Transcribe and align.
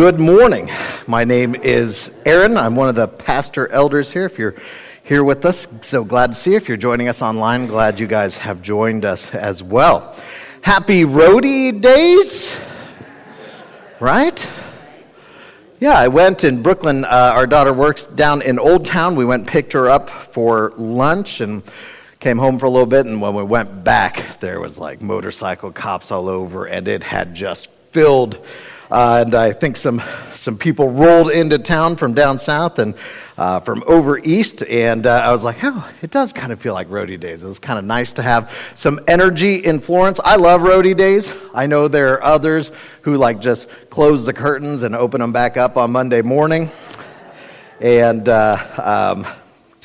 Good 0.00 0.18
morning. 0.18 0.70
My 1.06 1.24
name 1.24 1.54
is 1.54 2.10
Aaron. 2.24 2.56
I'm 2.56 2.74
one 2.74 2.88
of 2.88 2.94
the 2.94 3.06
pastor 3.06 3.68
elders 3.68 4.10
here. 4.10 4.24
If 4.24 4.38
you're 4.38 4.54
here 5.02 5.22
with 5.22 5.44
us, 5.44 5.66
so 5.82 6.04
glad 6.04 6.28
to 6.28 6.34
see 6.34 6.52
you. 6.52 6.56
If 6.56 6.68
you're 6.68 6.78
joining 6.78 7.08
us 7.08 7.20
online, 7.20 7.66
glad 7.66 8.00
you 8.00 8.06
guys 8.06 8.38
have 8.38 8.62
joined 8.62 9.04
us 9.04 9.30
as 9.34 9.62
well. 9.62 10.16
Happy 10.62 11.04
Rhody 11.04 11.70
days, 11.70 12.56
right? 14.00 14.48
Yeah, 15.80 15.98
I 15.98 16.08
went 16.08 16.44
in 16.44 16.62
Brooklyn. 16.62 17.04
Uh, 17.04 17.32
our 17.34 17.46
daughter 17.46 17.74
works 17.74 18.06
down 18.06 18.40
in 18.40 18.58
Old 18.58 18.86
Town. 18.86 19.16
We 19.16 19.26
went 19.26 19.46
picked 19.46 19.74
her 19.74 19.90
up 19.90 20.08
for 20.08 20.72
lunch 20.78 21.42
and 21.42 21.62
came 22.20 22.38
home 22.38 22.58
for 22.58 22.64
a 22.64 22.70
little 22.70 22.86
bit. 22.86 23.04
And 23.04 23.20
when 23.20 23.34
we 23.34 23.42
went 23.42 23.84
back, 23.84 24.40
there 24.40 24.60
was 24.60 24.78
like 24.78 25.02
motorcycle 25.02 25.72
cops 25.72 26.10
all 26.10 26.30
over, 26.30 26.64
and 26.64 26.88
it 26.88 27.02
had 27.02 27.34
just 27.34 27.70
filled 27.90 28.38
uh, 28.90 29.22
and 29.24 29.34
I 29.34 29.52
think 29.52 29.76
some, 29.76 30.02
some 30.34 30.58
people 30.58 30.90
rolled 30.90 31.30
into 31.30 31.58
town 31.58 31.96
from 31.96 32.12
down 32.12 32.38
south 32.38 32.80
and 32.80 32.94
uh, 33.38 33.60
from 33.60 33.84
over 33.86 34.18
east. 34.18 34.64
And 34.64 35.06
uh, 35.06 35.22
I 35.24 35.30
was 35.30 35.44
like, 35.44 35.58
oh, 35.62 35.88
it 36.02 36.10
does 36.10 36.32
kind 36.32 36.52
of 36.52 36.60
feel 36.60 36.74
like 36.74 36.90
Rhody 36.90 37.16
days. 37.16 37.44
It 37.44 37.46
was 37.46 37.60
kind 37.60 37.78
of 37.78 37.84
nice 37.84 38.12
to 38.14 38.22
have 38.22 38.52
some 38.74 38.98
energy 39.06 39.56
in 39.56 39.78
Florence. 39.78 40.18
I 40.24 40.36
love 40.36 40.62
Rhody 40.62 40.94
days. 40.94 41.32
I 41.54 41.66
know 41.66 41.86
there 41.86 42.14
are 42.14 42.22
others 42.24 42.72
who 43.02 43.16
like 43.16 43.40
just 43.40 43.68
close 43.90 44.26
the 44.26 44.32
curtains 44.32 44.82
and 44.82 44.96
open 44.96 45.20
them 45.20 45.32
back 45.32 45.56
up 45.56 45.76
on 45.76 45.92
Monday 45.92 46.22
morning. 46.22 46.68
And 47.80 48.28
uh, 48.28 48.56
um, 49.16 49.26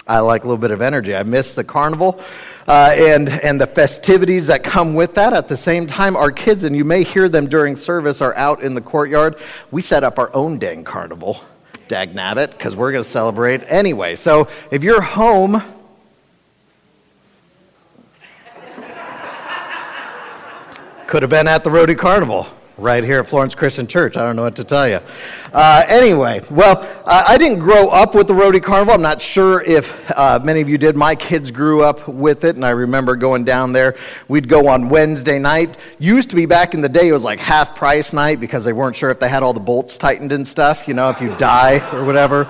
I 0.07 0.19
like 0.19 0.43
a 0.43 0.47
little 0.47 0.57
bit 0.57 0.71
of 0.71 0.81
energy. 0.81 1.15
I 1.15 1.23
miss 1.23 1.53
the 1.53 1.63
carnival 1.63 2.21
uh, 2.67 2.93
and, 2.95 3.29
and 3.29 3.61
the 3.61 3.67
festivities 3.67 4.47
that 4.47 4.63
come 4.63 4.95
with 4.95 5.13
that. 5.15 5.33
At 5.33 5.47
the 5.47 5.57
same 5.57 5.85
time, 5.85 6.15
our 6.17 6.31
kids, 6.31 6.63
and 6.63 6.75
you 6.75 6.83
may 6.83 7.03
hear 7.03 7.29
them 7.29 7.47
during 7.47 7.75
service, 7.75 8.21
are 8.21 8.35
out 8.35 8.63
in 8.63 8.73
the 8.73 8.81
courtyard. 8.81 9.37
We 9.71 9.81
set 9.81 10.03
up 10.03 10.17
our 10.17 10.33
own 10.35 10.57
dang 10.57 10.83
carnival, 10.83 11.41
dag 11.87 12.13
nabbit, 12.13 12.51
because 12.51 12.75
we're 12.75 12.91
going 12.91 13.03
to 13.03 13.09
celebrate 13.09 13.61
anyway. 13.67 14.15
So 14.15 14.47
if 14.71 14.83
you're 14.83 15.01
home, 15.01 15.53
could 21.07 21.21
have 21.21 21.29
been 21.29 21.47
at 21.47 21.63
the 21.63 21.69
Rhody 21.69 21.95
Carnival 21.95 22.47
right 22.77 23.03
here 23.03 23.19
at 23.19 23.29
Florence 23.29 23.55
Christian 23.55 23.87
Church. 23.87 24.17
I 24.17 24.21
don't 24.21 24.35
know 24.35 24.43
what 24.43 24.55
to 24.57 24.63
tell 24.63 24.87
you. 24.87 24.99
Uh, 25.53 25.83
anyway, 25.87 26.41
well, 26.49 26.87
I 27.05 27.37
didn't 27.37 27.59
grow 27.59 27.87
up 27.89 28.15
with 28.15 28.27
the 28.27 28.33
Rhody 28.33 28.59
Carnival. 28.59 28.93
I'm 28.93 29.01
not 29.01 29.21
sure 29.21 29.61
if 29.63 29.93
uh, 30.11 30.39
many 30.43 30.61
of 30.61 30.67
you 30.67 30.77
did. 30.77 30.95
My 30.95 31.15
kids 31.15 31.51
grew 31.51 31.83
up 31.83 32.07
with 32.07 32.43
it, 32.43 32.55
and 32.55 32.65
I 32.65 32.71
remember 32.71 33.15
going 33.15 33.45
down 33.45 33.71
there. 33.71 33.95
We'd 34.27 34.49
go 34.49 34.67
on 34.67 34.89
Wednesday 34.89 35.39
night. 35.39 35.77
Used 35.99 36.29
to 36.31 36.35
be 36.35 36.45
back 36.45 36.73
in 36.73 36.81
the 36.81 36.89
day, 36.89 37.07
it 37.07 37.13
was 37.13 37.23
like 37.23 37.39
half 37.39 37.75
price 37.75 38.13
night 38.13 38.39
because 38.39 38.63
they 38.63 38.73
weren't 38.73 38.95
sure 38.95 39.09
if 39.09 39.19
they 39.19 39.29
had 39.29 39.43
all 39.43 39.53
the 39.53 39.59
bolts 39.59 39.97
tightened 39.97 40.31
and 40.31 40.47
stuff, 40.47 40.87
you 40.87 40.93
know, 40.93 41.09
if 41.09 41.21
you 41.21 41.35
die 41.37 41.79
or 41.93 42.03
whatever. 42.03 42.47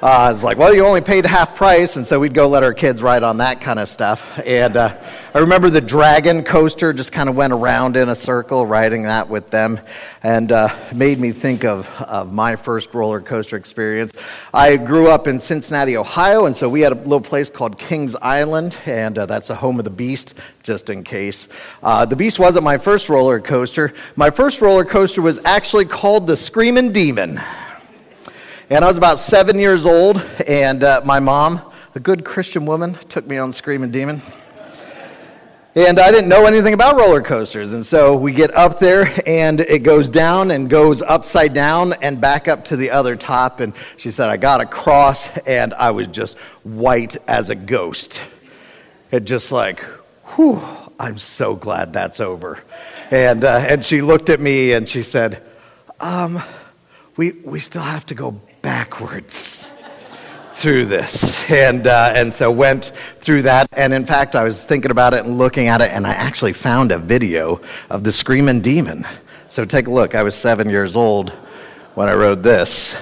Uh, 0.00 0.30
it's 0.32 0.44
like, 0.44 0.56
well, 0.56 0.72
you 0.72 0.86
only 0.86 1.00
paid 1.00 1.26
half 1.26 1.56
price, 1.56 1.96
and 1.96 2.06
so 2.06 2.20
we'd 2.20 2.32
go 2.32 2.46
let 2.46 2.62
our 2.62 2.72
kids 2.72 3.02
ride 3.02 3.24
on 3.24 3.38
that 3.38 3.60
kind 3.60 3.80
of 3.80 3.88
stuff. 3.88 4.38
And 4.46 4.76
uh, 4.76 4.96
I 5.34 5.38
remember 5.38 5.70
the 5.70 5.80
dragon 5.80 6.44
coaster 6.44 6.92
just 6.92 7.10
kind 7.10 7.28
of 7.28 7.34
went 7.34 7.52
around 7.52 7.96
in 7.96 8.08
a 8.08 8.14
circle, 8.14 8.64
riding 8.64 9.02
that 9.02 9.28
with 9.28 9.50
them, 9.50 9.80
and 10.22 10.52
uh, 10.52 10.68
made 10.94 11.18
me 11.18 11.32
think 11.32 11.64
of, 11.64 11.90
of 12.02 12.32
my 12.32 12.54
first 12.54 12.94
roller 12.94 13.20
coaster 13.20 13.56
experience. 13.56 14.12
I 14.54 14.76
grew 14.76 15.08
up 15.08 15.26
in 15.26 15.40
Cincinnati, 15.40 15.96
Ohio, 15.96 16.46
and 16.46 16.54
so 16.54 16.68
we 16.68 16.80
had 16.80 16.92
a 16.92 16.94
little 16.94 17.20
place 17.20 17.50
called 17.50 17.76
Kings 17.76 18.14
Island, 18.22 18.78
and 18.86 19.18
uh, 19.18 19.26
that's 19.26 19.48
the 19.48 19.56
home 19.56 19.80
of 19.80 19.84
the 19.84 19.90
Beast, 19.90 20.34
just 20.62 20.90
in 20.90 21.02
case. 21.02 21.48
Uh, 21.82 22.04
the 22.04 22.14
Beast 22.14 22.38
wasn't 22.38 22.62
my 22.62 22.78
first 22.78 23.08
roller 23.08 23.40
coaster. 23.40 23.94
My 24.14 24.30
first 24.30 24.60
roller 24.60 24.84
coaster 24.84 25.22
was 25.22 25.40
actually 25.44 25.86
called 25.86 26.28
the 26.28 26.36
Screaming 26.36 26.92
Demon. 26.92 27.40
And 28.70 28.84
I 28.84 28.88
was 28.88 28.98
about 28.98 29.18
seven 29.18 29.58
years 29.58 29.86
old, 29.86 30.18
and 30.46 30.84
uh, 30.84 31.00
my 31.02 31.20
mom, 31.20 31.62
a 31.94 32.00
good 32.00 32.22
Christian 32.22 32.66
woman, 32.66 32.98
took 33.08 33.26
me 33.26 33.38
on 33.38 33.50
Screaming 33.50 33.90
Demon. 33.90 34.20
And 35.74 35.98
I 35.98 36.10
didn't 36.10 36.28
know 36.28 36.44
anything 36.44 36.74
about 36.74 36.94
roller 36.96 37.22
coasters. 37.22 37.72
And 37.72 37.84
so 37.84 38.14
we 38.14 38.30
get 38.30 38.54
up 38.54 38.78
there, 38.78 39.10
and 39.26 39.62
it 39.62 39.84
goes 39.84 40.10
down 40.10 40.50
and 40.50 40.68
goes 40.68 41.00
upside 41.00 41.54
down 41.54 41.94
and 41.94 42.20
back 42.20 42.46
up 42.46 42.66
to 42.66 42.76
the 42.76 42.90
other 42.90 43.16
top. 43.16 43.60
And 43.60 43.72
she 43.96 44.10
said, 44.10 44.28
I 44.28 44.36
got 44.36 44.60
across, 44.60 45.34
and 45.46 45.72
I 45.72 45.90
was 45.92 46.08
just 46.08 46.36
white 46.62 47.16
as 47.26 47.48
a 47.48 47.54
ghost. 47.54 48.20
It 49.10 49.20
just 49.20 49.50
like, 49.50 49.80
whew, 50.36 50.62
I'm 51.00 51.16
so 51.16 51.56
glad 51.56 51.94
that's 51.94 52.20
over. 52.20 52.62
And, 53.10 53.44
uh, 53.44 53.64
and 53.66 53.82
she 53.82 54.02
looked 54.02 54.28
at 54.28 54.42
me 54.42 54.74
and 54.74 54.86
she 54.86 55.02
said, 55.02 55.42
um, 56.00 56.42
we, 57.16 57.30
we 57.30 57.60
still 57.60 57.80
have 57.80 58.04
to 58.06 58.14
go 58.14 58.38
backwards 58.68 59.70
through 60.52 60.84
this. 60.84 61.42
And, 61.48 61.86
uh, 61.86 62.12
and 62.14 62.34
so 62.34 62.50
went 62.50 62.92
through 63.18 63.40
that. 63.42 63.66
And 63.72 63.94
in 63.94 64.04
fact, 64.04 64.36
I 64.36 64.44
was 64.44 64.62
thinking 64.66 64.90
about 64.90 65.14
it 65.14 65.24
and 65.24 65.38
looking 65.38 65.68
at 65.68 65.80
it, 65.80 65.90
and 65.90 66.06
I 66.06 66.10
actually 66.10 66.52
found 66.52 66.92
a 66.92 66.98
video 66.98 67.62
of 67.88 68.04
the 68.04 68.12
Screaming 68.12 68.60
Demon. 68.60 69.06
So 69.48 69.64
take 69.64 69.86
a 69.86 69.90
look. 69.90 70.14
I 70.14 70.22
was 70.22 70.34
seven 70.34 70.68
years 70.68 70.96
old 70.96 71.30
when 71.94 72.10
I 72.10 72.14
wrote 72.14 72.42
this. 72.42 72.94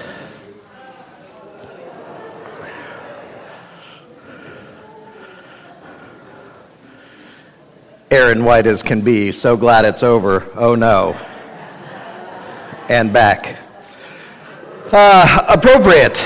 Aaron 8.09 8.45
White 8.45 8.67
as 8.67 8.81
can 8.81 9.01
be. 9.01 9.33
So 9.33 9.57
glad 9.57 9.83
it's 9.83 10.01
over. 10.01 10.49
Oh 10.55 10.75
no. 10.75 11.13
And 12.87 13.11
back 13.11 13.66
uh, 14.93 15.45
appropriate 15.47 16.25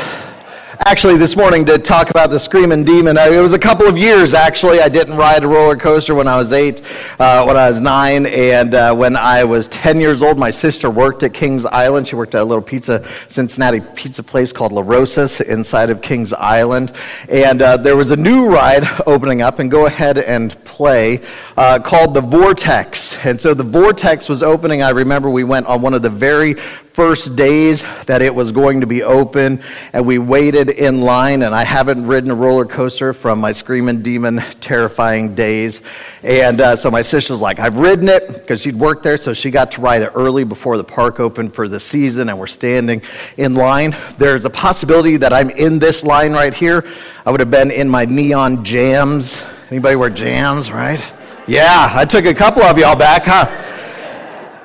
actually 0.86 1.16
this 1.16 1.36
morning 1.36 1.64
to 1.64 1.78
talk 1.78 2.10
about 2.10 2.32
the 2.32 2.40
Screaming 2.40 2.84
Demon. 2.84 3.16
It 3.16 3.40
was 3.40 3.54
a 3.54 3.60
couple 3.60 3.88
of 3.88 3.98
years, 3.98 4.34
actually. 4.34 4.82
I 4.82 4.90
didn't 4.90 5.16
ride 5.16 5.44
a 5.44 5.48
roller 5.48 5.78
coaster 5.78 6.16
when 6.16 6.28
I 6.28 6.38
was 6.38 6.52
eight, 6.54 6.82
uh, 7.20 7.44
when 7.46 7.56
I 7.56 7.68
was 7.68 7.80
nine, 7.80 8.26
and 8.26 8.74
uh, 8.74 8.94
when 8.96 9.16
I 9.16 9.44
was 9.44 9.68
10 9.68 10.00
years 10.00 10.24
old, 10.24 10.40
my 10.40 10.50
sister 10.50 10.90
worked 10.90 11.22
at 11.22 11.34
Kings 11.34 11.68
Island. 11.68 12.08
She 12.08 12.16
worked 12.16 12.34
at 12.34 12.42
a 12.42 12.44
little 12.44 12.64
pizza, 12.64 13.08
Cincinnati 13.28 13.80
pizza 13.94 14.24
place 14.24 14.52
called 14.52 14.72
LaRosa's 14.72 15.40
inside 15.42 15.92
of 15.92 16.02
Kings 16.02 16.34
Island. 16.34 16.92
And 17.30 17.62
uh, 17.62 17.78
there 17.78 17.96
was 17.96 18.10
a 18.10 18.18
new 18.18 18.50
ride 18.50 18.84
opening 19.06 19.44
up, 19.44 19.60
and 19.60 19.70
go 19.70 19.86
ahead 19.86 20.18
and 20.18 20.62
play, 20.66 21.22
uh, 21.58 21.78
called 21.80 22.16
the 22.16 22.22
Vortex. 22.22 23.16
And 23.24 23.40
so 23.40 23.54
the 23.54 23.64
Vortex 23.64 24.28
was 24.28 24.42
opening. 24.42 24.82
I 24.82 24.90
remember 24.90 25.30
we 25.30 25.44
went 25.44 25.68
on 25.68 25.82
one 25.84 25.94
of 25.94 26.02
the 26.02 26.10
very 26.10 26.56
first 26.94 27.38
days 27.38 27.84
that 28.06 28.22
it 28.22 28.34
was 28.34 28.52
going 28.52 28.82
to 28.82 28.88
be 28.88 29.02
open, 29.02 29.64
and 29.94 30.06
we 30.06 30.18
waited 30.18 30.70
in 30.70 31.02
line. 31.02 31.42
And 31.42 31.56
I 31.56 31.64
haven't 31.64 32.06
ridden 32.06 32.30
a 32.32 32.36
roller 32.36 32.66
coaster 32.66 33.14
from 33.14 33.40
my 33.40 33.52
screaming 33.52 34.02
demon, 34.02 34.44
terrifying 34.60 35.34
days. 35.34 35.82
And 36.24 36.60
uh, 36.60 36.76
so 36.76 36.92
my 36.92 37.02
sister 37.02 37.34
was 37.34 37.42
like, 37.42 37.60
I've 37.60 37.76
ridden 37.76 38.10
it 38.10 38.28
because 38.28 38.62
she'd 38.62 38.76
worked 38.76 39.04
there, 39.04 39.18
so 39.18 39.34
she 39.34 39.52
got 39.52 39.72
to 39.74 39.82
ride 39.82 40.02
it 40.02 40.12
early 40.16 40.44
before 40.44 40.78
the 40.78 40.84
park 40.84 41.20
opened 41.20 41.54
for 41.54 41.68
the 41.68 41.80
season, 41.80 42.30
and 42.30 42.38
we're 42.38 42.48
standing 42.48 43.02
in 43.38 43.56
line. 43.56 43.96
There's 44.18 44.46
a 44.46 44.50
possibility 44.50 45.18
that 45.18 45.32
I'm 45.32 45.50
in 45.52 45.80
this 45.80 46.04
line 46.04 46.34
right 46.34 46.54
here. 46.54 46.86
I 47.26 47.32
would 47.32 47.40
have 47.40 47.52
been 47.52 47.72
in 47.72 47.88
my 47.88 48.06
neon 48.06 48.66
jams. 48.66 49.44
Anybody 49.70 49.96
wear 49.96 50.10
jams, 50.10 50.72
right? 50.72 51.02
Yeah, 51.48 51.90
I 51.94 52.06
took 52.06 52.26
a 52.26 52.34
couple 52.34 52.64
of 52.64 52.78
y'all 52.78 52.96
back, 52.96 53.24
huh? 53.26 53.48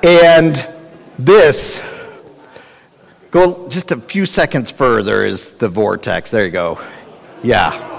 And 0.03 0.67
this 1.17 1.81
Go 3.31 3.67
just 3.67 3.91
a 3.91 3.97
few 3.97 4.25
seconds 4.25 4.71
further 4.71 5.25
is 5.25 5.49
the 5.51 5.67
vortex. 5.67 6.31
There 6.31 6.45
you 6.45 6.51
go. 6.51 6.79
Yeah. 7.43 7.95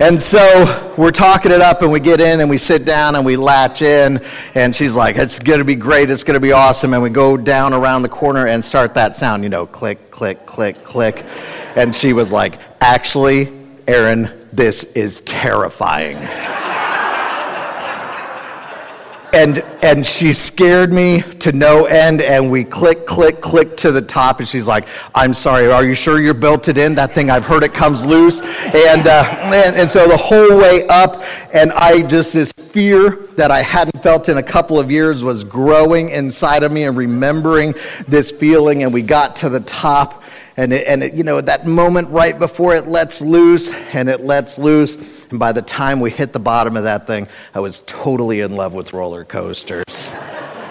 And 0.00 0.20
so 0.20 0.92
we're 0.98 1.12
talking 1.12 1.52
it 1.52 1.60
up, 1.60 1.82
and 1.82 1.92
we 1.92 2.00
get 2.00 2.20
in 2.20 2.40
and 2.40 2.50
we 2.50 2.58
sit 2.58 2.84
down 2.84 3.14
and 3.14 3.24
we 3.24 3.36
latch 3.36 3.80
in. 3.80 4.20
And 4.54 4.74
she's 4.74 4.94
like, 4.94 5.16
It's 5.16 5.38
going 5.38 5.60
to 5.60 5.64
be 5.64 5.76
great. 5.76 6.10
It's 6.10 6.24
going 6.24 6.34
to 6.34 6.40
be 6.40 6.52
awesome. 6.52 6.92
And 6.94 7.02
we 7.02 7.10
go 7.10 7.36
down 7.36 7.72
around 7.72 8.02
the 8.02 8.08
corner 8.08 8.48
and 8.48 8.64
start 8.64 8.94
that 8.94 9.14
sound, 9.16 9.44
you 9.44 9.48
know, 9.48 9.66
click, 9.66 10.10
click, 10.10 10.46
click, 10.46 10.82
click. 10.84 11.24
And 11.76 11.94
she 11.94 12.12
was 12.12 12.32
like, 12.32 12.58
Actually, 12.80 13.52
Aaron, 13.86 14.30
this 14.52 14.84
is 14.84 15.20
terrifying 15.20 16.18
and 19.34 19.58
and 19.82 20.06
she 20.06 20.32
scared 20.32 20.92
me 20.92 21.20
to 21.20 21.50
no 21.50 21.86
end 21.86 22.22
and 22.22 22.48
we 22.48 22.62
click 22.62 23.04
click 23.04 23.40
click 23.40 23.76
to 23.76 23.90
the 23.90 24.00
top 24.00 24.38
and 24.38 24.48
she's 24.48 24.68
like 24.68 24.86
i'm 25.16 25.34
sorry 25.34 25.66
are 25.66 25.84
you 25.84 25.94
sure 25.94 26.20
you're 26.20 26.34
it 26.68 26.78
in? 26.78 26.94
That 26.94 27.14
thing 27.14 27.30
i've 27.30 27.44
heard 27.44 27.64
it 27.64 27.74
comes 27.74 28.06
loose. 28.06 28.40
And 28.40 29.08
uh, 29.08 29.24
and, 29.42 29.74
and 29.74 29.88
so 29.88 30.06
the 30.06 30.16
whole 30.16 30.56
way 30.56 30.86
up 30.86 31.24
and 31.52 31.72
i 31.72 32.00
just 32.02 32.32
this 32.32 32.52
fear 32.52 33.26
that 33.36 33.50
i 33.50 33.60
hadn't 33.60 34.00
felt 34.04 34.28
in 34.28 34.38
a 34.38 34.42
couple 34.42 34.78
of 34.78 34.88
years 34.88 35.24
was 35.24 35.42
growing 35.42 36.10
inside 36.10 36.62
of 36.62 36.70
me 36.70 36.84
and 36.84 36.96
remembering 36.96 37.74
this 38.06 38.30
feeling 38.30 38.84
and 38.84 38.92
we 38.92 39.02
got 39.02 39.34
to 39.36 39.48
the 39.48 39.60
top 39.60 40.22
and 40.56 40.72
it, 40.72 40.86
and 40.86 41.02
it, 41.02 41.14
you 41.14 41.24
know 41.24 41.40
that 41.40 41.66
moment 41.66 42.08
right 42.10 42.38
before 42.38 42.76
it 42.76 42.86
lets 42.86 43.20
loose 43.20 43.72
and 43.92 44.08
it 44.08 44.20
lets 44.20 44.58
loose 44.58 44.96
and 45.34 45.40
by 45.40 45.50
the 45.50 45.62
time 45.62 45.98
we 45.98 46.12
hit 46.12 46.32
the 46.32 46.38
bottom 46.38 46.76
of 46.76 46.84
that 46.84 47.08
thing 47.08 47.26
i 47.54 47.58
was 47.58 47.82
totally 47.86 48.38
in 48.38 48.54
love 48.54 48.72
with 48.72 48.92
roller 48.92 49.24
coasters 49.24 50.14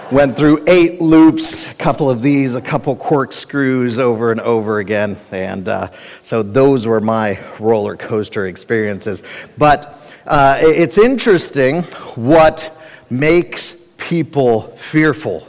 went 0.09 0.37
through 0.37 0.63
eight 0.67 1.01
loops, 1.01 1.67
a 1.69 1.73
couple 1.73 2.07
of 2.07 2.21
these, 2.21 2.53
a 2.53 2.61
couple 2.61 2.95
corkscrews 2.95 3.97
over 3.97 4.31
and 4.31 4.39
over 4.41 4.77
again. 4.77 5.17
And 5.31 5.67
uh, 5.67 5.89
so 6.21 6.43
those 6.43 6.85
were 6.85 7.01
my 7.01 7.39
roller 7.59 7.97
coaster 7.97 8.45
experiences. 8.45 9.23
But 9.57 9.99
uh, 10.27 10.59
it's 10.61 10.99
interesting 10.99 11.81
what 12.13 12.77
makes 13.09 13.75
people 13.97 14.67
fearful. 14.75 15.47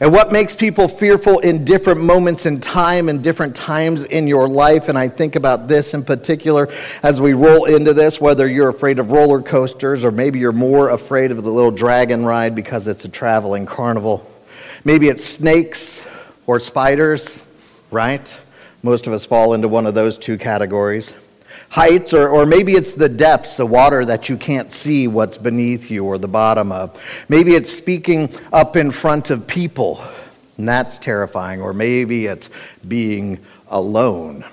And 0.00 0.12
what 0.12 0.32
makes 0.32 0.56
people 0.56 0.88
fearful 0.88 1.38
in 1.38 1.64
different 1.64 2.00
moments 2.00 2.46
in 2.46 2.60
time 2.60 3.08
and 3.08 3.22
different 3.22 3.54
times 3.54 4.02
in 4.02 4.26
your 4.26 4.48
life. 4.48 4.88
And 4.88 4.98
I 4.98 5.08
think 5.08 5.36
about 5.36 5.68
this 5.68 5.94
in 5.94 6.04
particular 6.04 6.68
as 7.02 7.20
we 7.20 7.32
roll 7.32 7.66
into 7.66 7.94
this, 7.94 8.20
whether 8.20 8.48
you're 8.48 8.70
afraid 8.70 8.98
of 8.98 9.12
roller 9.12 9.40
coasters 9.40 10.04
or 10.04 10.10
maybe 10.10 10.40
you're 10.40 10.52
more 10.52 10.90
afraid 10.90 11.30
of 11.30 11.42
the 11.44 11.50
little 11.50 11.70
dragon 11.70 12.24
ride 12.24 12.54
because 12.56 12.88
it's 12.88 13.04
a 13.04 13.08
traveling 13.08 13.66
carnival. 13.66 14.28
Maybe 14.84 15.08
it's 15.08 15.24
snakes 15.24 16.04
or 16.46 16.58
spiders, 16.58 17.44
right? 17.92 18.36
Most 18.82 19.06
of 19.06 19.12
us 19.12 19.24
fall 19.24 19.54
into 19.54 19.68
one 19.68 19.86
of 19.86 19.94
those 19.94 20.18
two 20.18 20.36
categories 20.36 21.14
heights, 21.74 22.14
or, 22.14 22.28
or 22.28 22.46
maybe 22.46 22.74
it's 22.74 22.94
the 22.94 23.08
depths, 23.08 23.56
the 23.56 23.66
water 23.66 24.04
that 24.04 24.28
you 24.28 24.36
can't 24.36 24.70
see 24.70 25.08
what's 25.08 25.36
beneath 25.36 25.90
you 25.90 26.04
or 26.04 26.18
the 26.18 26.28
bottom 26.28 26.70
of. 26.70 26.96
Maybe 27.28 27.56
it's 27.56 27.68
speaking 27.68 28.32
up 28.52 28.76
in 28.76 28.92
front 28.92 29.30
of 29.30 29.44
people, 29.48 30.00
and 30.56 30.68
that's 30.68 31.00
terrifying, 31.00 31.60
or 31.60 31.74
maybe 31.74 32.26
it's 32.26 32.48
being 32.86 33.40
alone. 33.70 34.44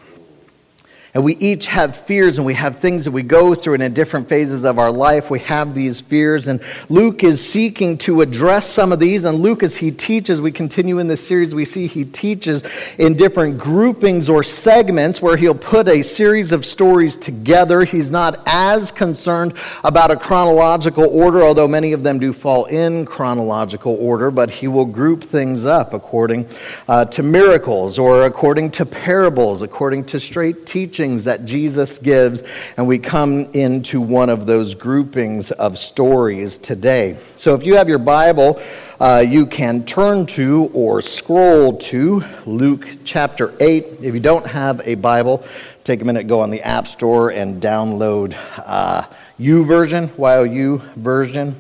And 1.14 1.26
we 1.26 1.36
each 1.38 1.68
have 1.68 1.98
fears 1.98 2.38
and 2.38 2.48
we 2.48 2.54
have 2.54 2.78
things 2.78 3.04
that 3.04 3.12
we 3.12 3.22
go 3.22 3.54
through, 3.54 3.74
and 3.74 3.84
in 3.84 3.94
different 3.94 4.30
phases 4.30 4.64
of 4.64 4.80
our 4.80 4.92
life, 4.92 5.30
we 5.30 5.40
have 5.40 5.76
these 5.76 6.00
fears. 6.00 6.48
And 6.48 6.62
Luke 6.88 7.22
is 7.22 7.46
seeking 7.46 7.98
to 8.00 8.22
address 8.22 8.70
some 8.70 8.94
of 8.94 9.00
these. 9.00 9.26
And 9.26 9.40
Luke, 9.40 9.62
as 9.62 9.76
he 9.76 9.92
teaches, 9.92 10.40
we 10.40 10.54
continue 10.54 11.00
in 11.00 11.10
this 11.10 11.26
series, 11.26 11.54
we 11.54 11.66
see 11.66 11.88
he 11.88 12.06
teaches 12.06 12.64
in 12.98 13.18
different 13.18 13.58
groupings 13.58 14.30
or 14.30 14.42
segments 14.42 15.22
where 15.22 15.36
he'll 15.36 15.54
put 15.54 15.90
a 15.90 16.02
series 16.02 16.54
of 16.54 16.66
stories 16.66 17.18
together. 17.18 17.84
He's 17.84 18.10
not 18.10 18.42
as 18.46 18.90
concerned 18.90 19.54
about 19.84 20.12
a 20.12 20.16
chronological 20.16 21.08
order, 21.08 21.44
although 21.44 21.68
many 21.68 21.92
of 21.92 22.04
them 22.04 22.20
do 22.20 22.32
fall 22.32 22.66
in 22.66 23.06
chronological 23.06 23.98
order, 24.00 24.32
but 24.32 24.50
he 24.50 24.70
will 24.70 24.86
group 24.86 25.26
things 25.26 25.66
up 25.66 25.94
according 25.94 26.48
uh, 26.88 27.04
to 27.06 27.22
miracles 27.22 28.00
or 28.00 28.24
according 28.24 28.72
to 28.72 28.86
parables, 28.86 29.62
according 29.62 30.06
to 30.06 30.18
straight 30.18 30.66
teaching 30.66 31.01
teachings 31.02 31.24
that 31.24 31.46
Jesus 31.46 31.98
gives, 31.98 32.44
and 32.78 32.88
we 32.88 33.00
come 33.00 33.50
into 33.54 34.00
one 34.00 34.30
of 34.30 34.46
those 34.46 34.76
groupings 34.76 35.50
of 35.50 35.80
stories 35.80 36.60
today. 36.60 37.18
So 37.38 37.56
if 37.56 37.66
you 37.66 37.76
have 37.78 37.90
your 37.90 37.98
Bible, 37.98 38.62
uh, 39.00 39.26
you 39.28 39.48
can 39.48 39.84
turn 39.84 40.28
to 40.28 40.70
or 40.76 41.02
scroll 41.02 41.78
to 41.78 42.24
Luke 42.46 42.88
chapter 43.04 43.52
8. 43.60 43.84
If 44.04 44.14
you 44.14 44.20
don't 44.20 44.46
have 44.46 44.80
a 44.86 44.94
Bible, 44.94 45.44
take 45.84 46.04
a 46.04 46.06
minute, 46.06 46.28
go 46.28 46.42
on 46.42 46.52
the 46.52 46.62
App 46.62 46.88
Store 46.88 47.32
and 47.32 47.60
download 47.60 48.38
uh, 48.58 49.02
YouVersion, 49.40 50.16
YOU 50.54 50.84
version. 50.98 51.60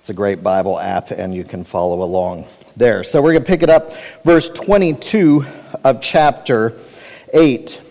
It's 0.00 0.08
a 0.08 0.14
great 0.14 0.42
Bible 0.42 0.80
app, 0.80 1.10
and 1.10 1.34
you 1.34 1.44
can 1.44 1.62
follow 1.62 2.02
along 2.02 2.46
there. 2.74 3.04
So 3.04 3.20
we're 3.20 3.32
going 3.32 3.44
to 3.44 3.48
pick 3.48 3.62
it 3.62 3.68
up, 3.68 3.92
verse 4.24 4.48
22 4.48 5.44
of 5.84 6.00
chapter 6.00 6.80
8. 7.34 7.82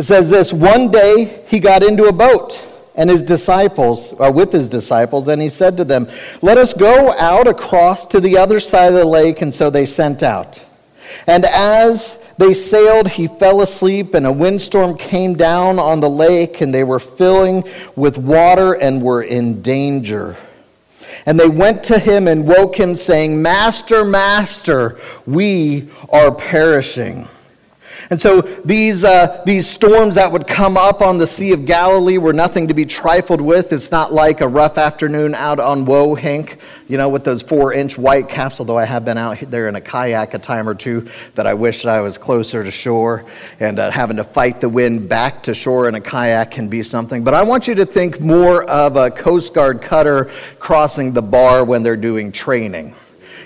It 0.00 0.04
says 0.04 0.30
this 0.30 0.50
One 0.50 0.90
day 0.90 1.44
he 1.46 1.60
got 1.60 1.82
into 1.82 2.04
a 2.04 2.12
boat 2.12 2.58
and 2.94 3.10
his 3.10 3.22
disciples, 3.22 4.14
uh, 4.18 4.32
with 4.34 4.50
his 4.50 4.66
disciples, 4.66 5.28
and 5.28 5.42
he 5.42 5.50
said 5.50 5.76
to 5.76 5.84
them, 5.84 6.08
Let 6.40 6.56
us 6.56 6.72
go 6.72 7.12
out 7.18 7.46
across 7.46 8.06
to 8.06 8.18
the 8.18 8.38
other 8.38 8.60
side 8.60 8.86
of 8.86 8.94
the 8.94 9.04
lake. 9.04 9.42
And 9.42 9.54
so 9.54 9.68
they 9.68 9.84
sent 9.84 10.22
out. 10.22 10.58
And 11.26 11.44
as 11.44 12.16
they 12.38 12.54
sailed, 12.54 13.08
he 13.08 13.26
fell 13.26 13.60
asleep, 13.60 14.14
and 14.14 14.26
a 14.26 14.32
windstorm 14.32 14.96
came 14.96 15.34
down 15.34 15.78
on 15.78 16.00
the 16.00 16.08
lake, 16.08 16.62
and 16.62 16.72
they 16.72 16.82
were 16.82 16.98
filling 16.98 17.62
with 17.94 18.16
water 18.16 18.72
and 18.72 19.02
were 19.02 19.24
in 19.24 19.60
danger. 19.60 20.34
And 21.26 21.38
they 21.38 21.50
went 21.50 21.84
to 21.84 21.98
him 21.98 22.26
and 22.26 22.48
woke 22.48 22.74
him, 22.74 22.96
saying, 22.96 23.42
Master, 23.42 24.06
Master, 24.06 24.98
we 25.26 25.90
are 26.08 26.34
perishing. 26.34 27.28
And 28.08 28.20
so 28.20 28.40
these, 28.40 29.04
uh, 29.04 29.42
these 29.44 29.68
storms 29.68 30.14
that 30.14 30.32
would 30.32 30.46
come 30.46 30.76
up 30.76 31.02
on 31.02 31.18
the 31.18 31.26
Sea 31.26 31.52
of 31.52 31.66
Galilee 31.66 32.18
were 32.18 32.32
nothing 32.32 32.68
to 32.68 32.74
be 32.74 32.86
trifled 32.86 33.40
with. 33.40 33.72
It's 33.72 33.90
not 33.90 34.12
like 34.12 34.40
a 34.40 34.48
rough 34.48 34.78
afternoon 34.78 35.34
out 35.34 35.60
on 35.60 35.84
Woahink, 35.84 36.58
you 36.88 36.96
know, 36.96 37.08
with 37.08 37.24
those 37.24 37.42
four 37.42 37.72
inch 37.72 37.98
white 37.98 38.28
caps, 38.28 38.60
although 38.60 38.78
I 38.78 38.84
have 38.84 39.04
been 39.04 39.18
out 39.18 39.38
there 39.50 39.68
in 39.68 39.76
a 39.76 39.80
kayak 39.80 40.34
a 40.34 40.38
time 40.38 40.68
or 40.68 40.74
two 40.74 41.08
that 41.34 41.46
I 41.46 41.54
wish 41.54 41.84
I 41.84 42.00
was 42.00 42.16
closer 42.16 42.64
to 42.64 42.70
shore. 42.70 43.24
And 43.58 43.78
uh, 43.78 43.90
having 43.90 44.16
to 44.16 44.24
fight 44.24 44.60
the 44.60 44.68
wind 44.68 45.08
back 45.08 45.42
to 45.44 45.54
shore 45.54 45.88
in 45.88 45.94
a 45.94 46.00
kayak 46.00 46.52
can 46.52 46.68
be 46.68 46.82
something. 46.82 47.22
But 47.24 47.34
I 47.34 47.42
want 47.42 47.68
you 47.68 47.74
to 47.74 47.86
think 47.86 48.20
more 48.20 48.64
of 48.64 48.96
a 48.96 49.10
Coast 49.10 49.52
Guard 49.52 49.82
cutter 49.82 50.30
crossing 50.58 51.12
the 51.12 51.22
bar 51.22 51.64
when 51.64 51.82
they're 51.82 51.96
doing 51.96 52.32
training. 52.32 52.94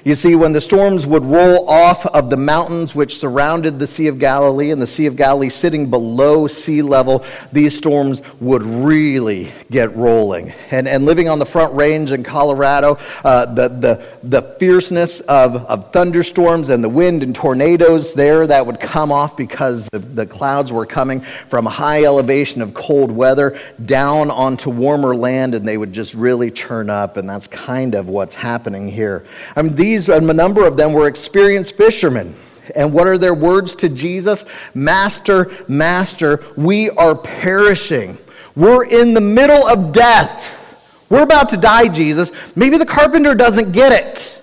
You 0.04 0.14
see, 0.14 0.34
when 0.34 0.52
the 0.52 0.60
storms 0.60 1.06
would 1.06 1.24
roll 1.24 1.66
off 1.66 2.04
of 2.04 2.28
the 2.28 2.36
mountains 2.36 2.94
which 2.94 3.16
surrounded 3.16 3.78
the 3.78 3.86
Sea 3.86 4.08
of 4.08 4.18
Galilee, 4.18 4.70
and 4.70 4.80
the 4.80 4.86
Sea 4.86 5.06
of 5.06 5.16
Galilee 5.16 5.48
sitting 5.48 5.88
below 5.88 6.46
sea 6.46 6.82
level, 6.82 7.24
these 7.52 7.74
storms 7.74 8.20
would 8.38 8.62
really 8.62 9.50
get 9.70 9.96
rolling. 9.96 10.52
And, 10.70 10.86
and 10.86 11.06
living 11.06 11.30
on 11.30 11.38
the 11.38 11.46
front 11.46 11.74
range 11.74 12.12
in 12.12 12.22
Colorado, 12.22 12.98
uh, 13.24 13.46
the, 13.46 13.68
the, 13.68 14.06
the 14.22 14.42
fierceness 14.58 15.20
of, 15.20 15.56
of 15.56 15.90
thunderstorms 15.90 16.68
and 16.68 16.84
the 16.84 16.88
wind 16.90 17.22
and 17.22 17.34
tornadoes 17.34 18.12
there 18.12 18.46
that 18.46 18.66
would 18.66 18.80
come 18.80 19.10
off 19.10 19.38
because 19.38 19.88
the, 19.90 20.00
the 20.00 20.26
clouds 20.26 20.70
were 20.70 20.84
coming 20.84 21.22
from 21.48 21.64
high 21.64 22.04
elevation 22.04 22.60
of 22.60 22.74
cold 22.74 23.10
weather 23.10 23.58
down 23.86 24.30
onto 24.30 24.68
warmer 24.68 25.16
land, 25.16 25.54
and 25.54 25.66
they 25.66 25.78
would 25.78 25.94
just 25.94 26.12
really 26.12 26.50
churn 26.50 26.90
up. 26.90 27.16
And 27.16 27.26
that's 27.26 27.46
kind 27.46 27.94
of 27.94 28.10
what's 28.10 28.34
happening 28.34 28.90
here. 28.90 29.24
I 29.56 29.62
mean, 29.62 29.74
these 29.74 29.93
these, 29.94 30.08
a 30.08 30.20
number 30.20 30.66
of 30.66 30.76
them 30.76 30.92
were 30.92 31.06
experienced 31.06 31.76
fishermen. 31.76 32.34
And 32.74 32.92
what 32.92 33.06
are 33.06 33.18
their 33.18 33.34
words 33.34 33.74
to 33.76 33.88
Jesus? 33.88 34.44
Master, 34.74 35.52
Master, 35.68 36.42
we 36.56 36.90
are 36.90 37.14
perishing. 37.14 38.18
We're 38.56 38.84
in 38.84 39.14
the 39.14 39.20
middle 39.20 39.66
of 39.66 39.92
death. 39.92 40.76
We're 41.08 41.22
about 41.22 41.50
to 41.50 41.56
die, 41.56 41.88
Jesus. 41.88 42.32
Maybe 42.56 42.78
the 42.78 42.86
carpenter 42.86 43.34
doesn't 43.34 43.72
get 43.72 43.92
it. 43.92 44.42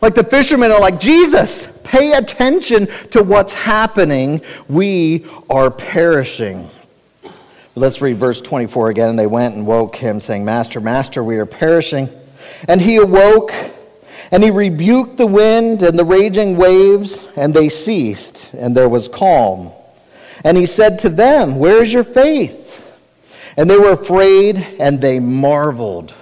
Like 0.00 0.14
the 0.14 0.24
fishermen 0.24 0.70
are 0.70 0.80
like, 0.80 0.98
Jesus, 1.00 1.66
pay 1.84 2.12
attention 2.12 2.88
to 3.10 3.22
what's 3.22 3.52
happening. 3.52 4.40
We 4.68 5.26
are 5.50 5.70
perishing. 5.70 6.68
Let's 7.74 8.00
read 8.00 8.18
verse 8.18 8.40
24 8.40 8.90
again. 8.90 9.10
And 9.10 9.18
they 9.18 9.26
went 9.26 9.56
and 9.56 9.66
woke 9.66 9.96
him, 9.96 10.20
saying, 10.20 10.44
Master, 10.44 10.80
Master, 10.80 11.22
we 11.22 11.38
are 11.38 11.46
perishing. 11.46 12.08
And 12.68 12.80
he 12.80 12.96
awoke 12.96 13.52
and 14.32 14.42
he 14.42 14.50
rebuked 14.50 15.18
the 15.18 15.26
wind 15.26 15.82
and 15.82 15.98
the 15.98 16.04
raging 16.04 16.56
waves, 16.56 17.22
and 17.36 17.52
they 17.52 17.68
ceased, 17.68 18.48
and 18.54 18.74
there 18.74 18.88
was 18.88 19.06
calm. 19.06 19.70
And 20.42 20.56
he 20.56 20.64
said 20.64 20.98
to 21.00 21.10
them, 21.10 21.58
Where 21.58 21.82
is 21.82 21.92
your 21.92 22.02
faith? 22.02 22.60
And 23.58 23.68
they 23.68 23.76
were 23.76 23.92
afraid, 23.92 24.56
and 24.80 25.02
they 25.02 25.20
marveled, 25.20 26.14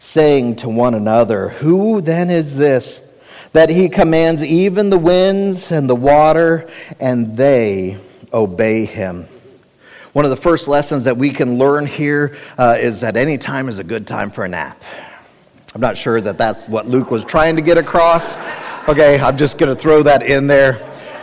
saying 0.00 0.56
to 0.56 0.68
one 0.68 0.94
another, 0.94 1.50
Who 1.50 2.00
then 2.00 2.30
is 2.30 2.56
this 2.56 3.00
that 3.52 3.70
he 3.70 3.88
commands 3.88 4.44
even 4.44 4.90
the 4.90 4.98
winds 4.98 5.70
and 5.70 5.88
the 5.88 5.94
water, 5.94 6.68
and 6.98 7.36
they 7.36 7.96
obey 8.32 8.86
him? 8.86 9.28
One 10.12 10.24
of 10.24 10.30
the 10.32 10.36
first 10.36 10.66
lessons 10.66 11.04
that 11.04 11.16
we 11.16 11.30
can 11.30 11.58
learn 11.58 11.86
here 11.86 12.36
uh, 12.58 12.76
is 12.80 13.02
that 13.02 13.16
any 13.16 13.38
time 13.38 13.68
is 13.68 13.78
a 13.78 13.84
good 13.84 14.04
time 14.04 14.32
for 14.32 14.44
a 14.44 14.48
nap. 14.48 14.82
I'm 15.74 15.80
not 15.80 15.96
sure 15.96 16.20
that 16.20 16.38
that's 16.38 16.66
what 16.68 16.86
Luke 16.86 17.10
was 17.10 17.24
trying 17.24 17.56
to 17.56 17.62
get 17.62 17.76
across. 17.76 18.38
Okay, 18.88 19.20
I'm 19.20 19.36
just 19.36 19.58
going 19.58 19.74
to 19.74 19.80
throw 19.80 20.02
that 20.04 20.22
in 20.22 20.46
there. 20.46 20.80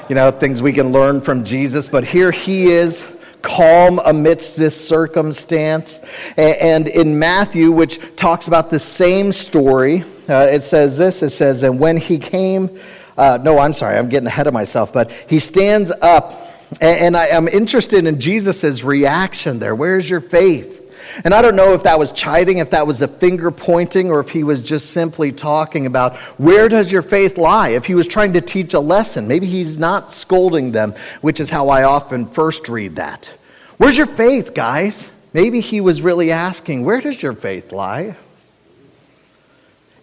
You 0.09 0.15
know, 0.15 0.31
things 0.31 0.61
we 0.61 0.73
can 0.73 0.91
learn 0.91 1.21
from 1.21 1.43
Jesus. 1.43 1.87
But 1.87 2.03
here 2.03 2.31
he 2.31 2.65
is, 2.65 3.05
calm 3.41 3.99
amidst 4.05 4.57
this 4.57 4.87
circumstance. 4.87 5.99
And 6.37 6.87
in 6.87 7.17
Matthew, 7.17 7.71
which 7.71 7.99
talks 8.15 8.47
about 8.47 8.69
the 8.69 8.79
same 8.79 9.31
story, 9.31 10.03
uh, 10.27 10.47
it 10.51 10.61
says 10.61 10.97
this 10.97 11.23
it 11.23 11.31
says, 11.31 11.63
And 11.63 11.79
when 11.79 11.97
he 11.97 12.17
came, 12.17 12.79
uh, 13.17 13.39
no, 13.41 13.59
I'm 13.59 13.73
sorry, 13.73 13.97
I'm 13.97 14.09
getting 14.09 14.27
ahead 14.27 14.47
of 14.47 14.53
myself, 14.53 14.91
but 14.91 15.11
he 15.27 15.39
stands 15.39 15.91
up. 16.01 16.41
And 16.81 17.15
I 17.15 17.27
am 17.27 17.47
interested 17.47 18.05
in 18.05 18.19
Jesus' 18.19 18.83
reaction 18.83 19.59
there. 19.59 19.75
Where's 19.75 20.09
your 20.09 20.21
faith? 20.21 20.82
And 21.23 21.33
I 21.33 21.41
don't 21.41 21.55
know 21.55 21.73
if 21.73 21.83
that 21.83 21.99
was 21.99 22.11
chiding, 22.11 22.57
if 22.57 22.71
that 22.71 22.87
was 22.87 23.01
a 23.01 23.07
finger 23.07 23.51
pointing, 23.51 24.09
or 24.09 24.19
if 24.19 24.29
he 24.29 24.43
was 24.43 24.61
just 24.61 24.91
simply 24.91 25.31
talking 25.31 25.85
about 25.85 26.17
where 26.37 26.69
does 26.69 26.91
your 26.91 27.01
faith 27.01 27.37
lie? 27.37 27.69
If 27.69 27.85
he 27.85 27.95
was 27.95 28.07
trying 28.07 28.33
to 28.33 28.41
teach 28.41 28.73
a 28.73 28.79
lesson, 28.79 29.27
maybe 29.27 29.47
he's 29.47 29.77
not 29.77 30.11
scolding 30.11 30.71
them, 30.71 30.93
which 31.21 31.39
is 31.39 31.49
how 31.49 31.69
I 31.69 31.83
often 31.83 32.27
first 32.27 32.69
read 32.69 32.95
that. 32.97 33.31
Where's 33.77 33.97
your 33.97 34.07
faith, 34.07 34.53
guys? 34.53 35.09
Maybe 35.33 35.61
he 35.61 35.81
was 35.81 36.01
really 36.01 36.31
asking, 36.31 36.83
where 36.83 37.01
does 37.01 37.21
your 37.21 37.33
faith 37.33 37.71
lie? 37.71 38.15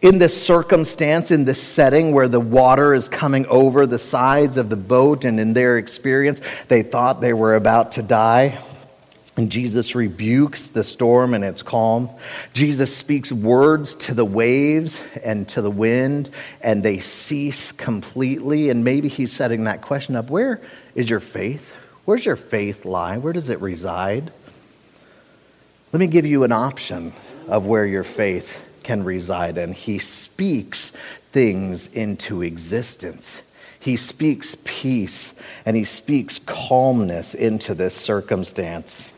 in 0.02 0.19
this 0.19 0.40
circumstance, 0.42 1.30
in 1.30 1.45
this 1.45 1.62
setting 1.62 2.12
where 2.12 2.28
the 2.28 2.40
water 2.40 2.95
is 2.95 3.09
coming 3.09 3.47
over 3.47 3.87
the 3.87 3.99
sides 3.99 4.57
of 4.57 4.71
the 4.71 4.76
boat, 4.76 5.25
and 5.25 5.38
in 5.38 5.52
their 5.52 5.76
experience, 5.78 6.40
they 6.69 6.83
thought 6.83 7.21
they 7.21 7.35
were 7.35 7.54
about 7.54 7.92
to 7.92 8.02
die. 8.02 8.59
And 9.40 9.50
Jesus 9.50 9.94
rebukes 9.94 10.68
the 10.68 10.85
storm 10.85 11.32
and 11.32 11.42
its 11.42 11.62
calm. 11.62 12.11
Jesus 12.52 12.94
speaks 12.94 13.32
words 13.32 13.94
to 13.94 14.12
the 14.12 14.23
waves 14.23 15.00
and 15.25 15.49
to 15.49 15.62
the 15.62 15.70
wind, 15.70 16.28
and 16.61 16.82
they 16.82 16.99
cease 16.99 17.73
completely. 17.73 18.68
And 18.68 18.85
maybe 18.85 19.09
he's 19.09 19.32
setting 19.32 19.64
that 19.64 19.80
question 19.80 20.14
up 20.14 20.28
where 20.28 20.61
is 20.94 21.09
your 21.09 21.20
faith? 21.20 21.75
Where's 22.04 22.26
your 22.26 22.37
faith 22.37 22.85
lie? 22.85 23.16
Where 23.16 23.32
does 23.32 23.49
it 23.49 23.62
reside? 23.62 24.30
Let 25.90 26.00
me 26.00 26.06
give 26.06 26.26
you 26.26 26.44
an 26.44 26.52
option 26.52 27.14
of 27.49 27.64
where 27.64 27.87
your 27.87 28.04
faith 28.04 28.62
can 28.82 29.04
reside. 29.04 29.56
And 29.56 29.75
he 29.75 29.99
speaks 29.99 30.92
things 31.32 31.87
into 31.87 32.42
existence. 32.42 33.40
He 33.78 33.97
speaks 33.97 34.54
peace 34.64 35.32
and 35.64 35.78
he 35.78 35.85
speaks 35.85 36.38
calmness 36.40 37.35
into 37.35 37.75
this 37.75 37.94
circumstance. 37.94 39.12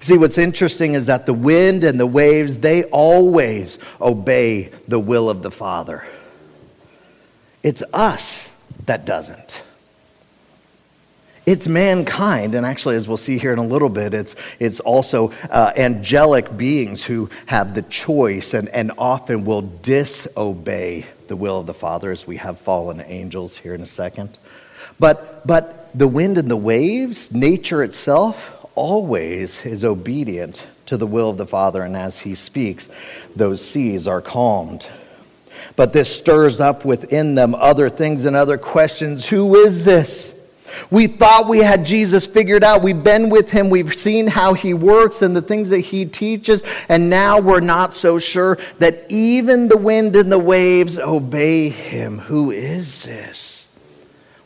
See, 0.00 0.16
what's 0.16 0.38
interesting 0.38 0.94
is 0.94 1.06
that 1.06 1.26
the 1.26 1.34
wind 1.34 1.84
and 1.84 2.00
the 2.00 2.06
waves, 2.06 2.58
they 2.58 2.84
always 2.84 3.78
obey 4.00 4.70
the 4.88 4.98
will 4.98 5.28
of 5.28 5.42
the 5.42 5.50
Father. 5.50 6.06
It's 7.62 7.82
us 7.92 8.54
that 8.86 9.04
doesn't. 9.04 9.62
It's 11.46 11.68
mankind, 11.68 12.56
and 12.56 12.66
actually, 12.66 12.96
as 12.96 13.06
we'll 13.06 13.16
see 13.16 13.38
here 13.38 13.52
in 13.52 13.60
a 13.60 13.66
little 13.66 13.88
bit, 13.88 14.14
it's, 14.14 14.34
it's 14.58 14.80
also 14.80 15.30
uh, 15.48 15.72
angelic 15.76 16.56
beings 16.56 17.04
who 17.04 17.30
have 17.46 17.72
the 17.72 17.82
choice 17.82 18.52
and, 18.52 18.68
and 18.70 18.90
often 18.98 19.44
will 19.44 19.62
disobey 19.62 21.06
the 21.28 21.36
will 21.36 21.60
of 21.60 21.66
the 21.66 21.74
Father, 21.74 22.10
as 22.10 22.26
we 22.26 22.38
have 22.38 22.58
fallen 22.58 23.00
angels 23.00 23.56
here 23.56 23.74
in 23.74 23.80
a 23.80 23.86
second. 23.86 24.38
But, 24.98 25.46
but 25.46 25.88
the 25.96 26.08
wind 26.08 26.36
and 26.36 26.50
the 26.50 26.56
waves, 26.56 27.30
nature 27.30 27.82
itself, 27.84 28.55
always 28.76 29.64
is 29.66 29.84
obedient 29.84 30.64
to 30.86 30.96
the 30.96 31.06
will 31.06 31.30
of 31.30 31.36
the 31.36 31.46
Father, 31.46 31.82
and 31.82 31.96
as 31.96 32.20
he 32.20 32.34
speaks, 32.34 32.88
those 33.34 33.60
seas 33.60 34.06
are 34.06 34.22
calmed. 34.22 34.86
But 35.74 35.92
this 35.92 36.14
stirs 36.14 36.60
up 36.60 36.84
within 36.84 37.34
them 37.34 37.54
other 37.54 37.88
things 37.88 38.24
and 38.24 38.36
other 38.36 38.58
questions. 38.58 39.26
Who 39.26 39.56
is 39.56 39.84
this? 39.84 40.32
We 40.90 41.06
thought 41.06 41.48
we 41.48 41.58
had 41.58 41.86
Jesus 41.86 42.26
figured 42.26 42.62
out. 42.62 42.82
We've 42.82 43.02
been 43.02 43.30
with 43.30 43.50
him. 43.50 43.70
We've 43.70 43.98
seen 43.98 44.26
how 44.26 44.54
he 44.54 44.74
works 44.74 45.22
and 45.22 45.34
the 45.34 45.42
things 45.42 45.70
that 45.70 45.80
he 45.80 46.04
teaches. 46.04 46.62
And 46.88 47.08
now 47.08 47.40
we're 47.40 47.60
not 47.60 47.94
so 47.94 48.18
sure 48.18 48.58
that 48.78 49.06
even 49.08 49.68
the 49.68 49.76
wind 49.76 50.16
and 50.16 50.30
the 50.30 50.38
waves 50.38 50.98
obey 50.98 51.70
him. 51.70 52.18
Who 52.18 52.50
is 52.50 53.04
this? 53.04 53.55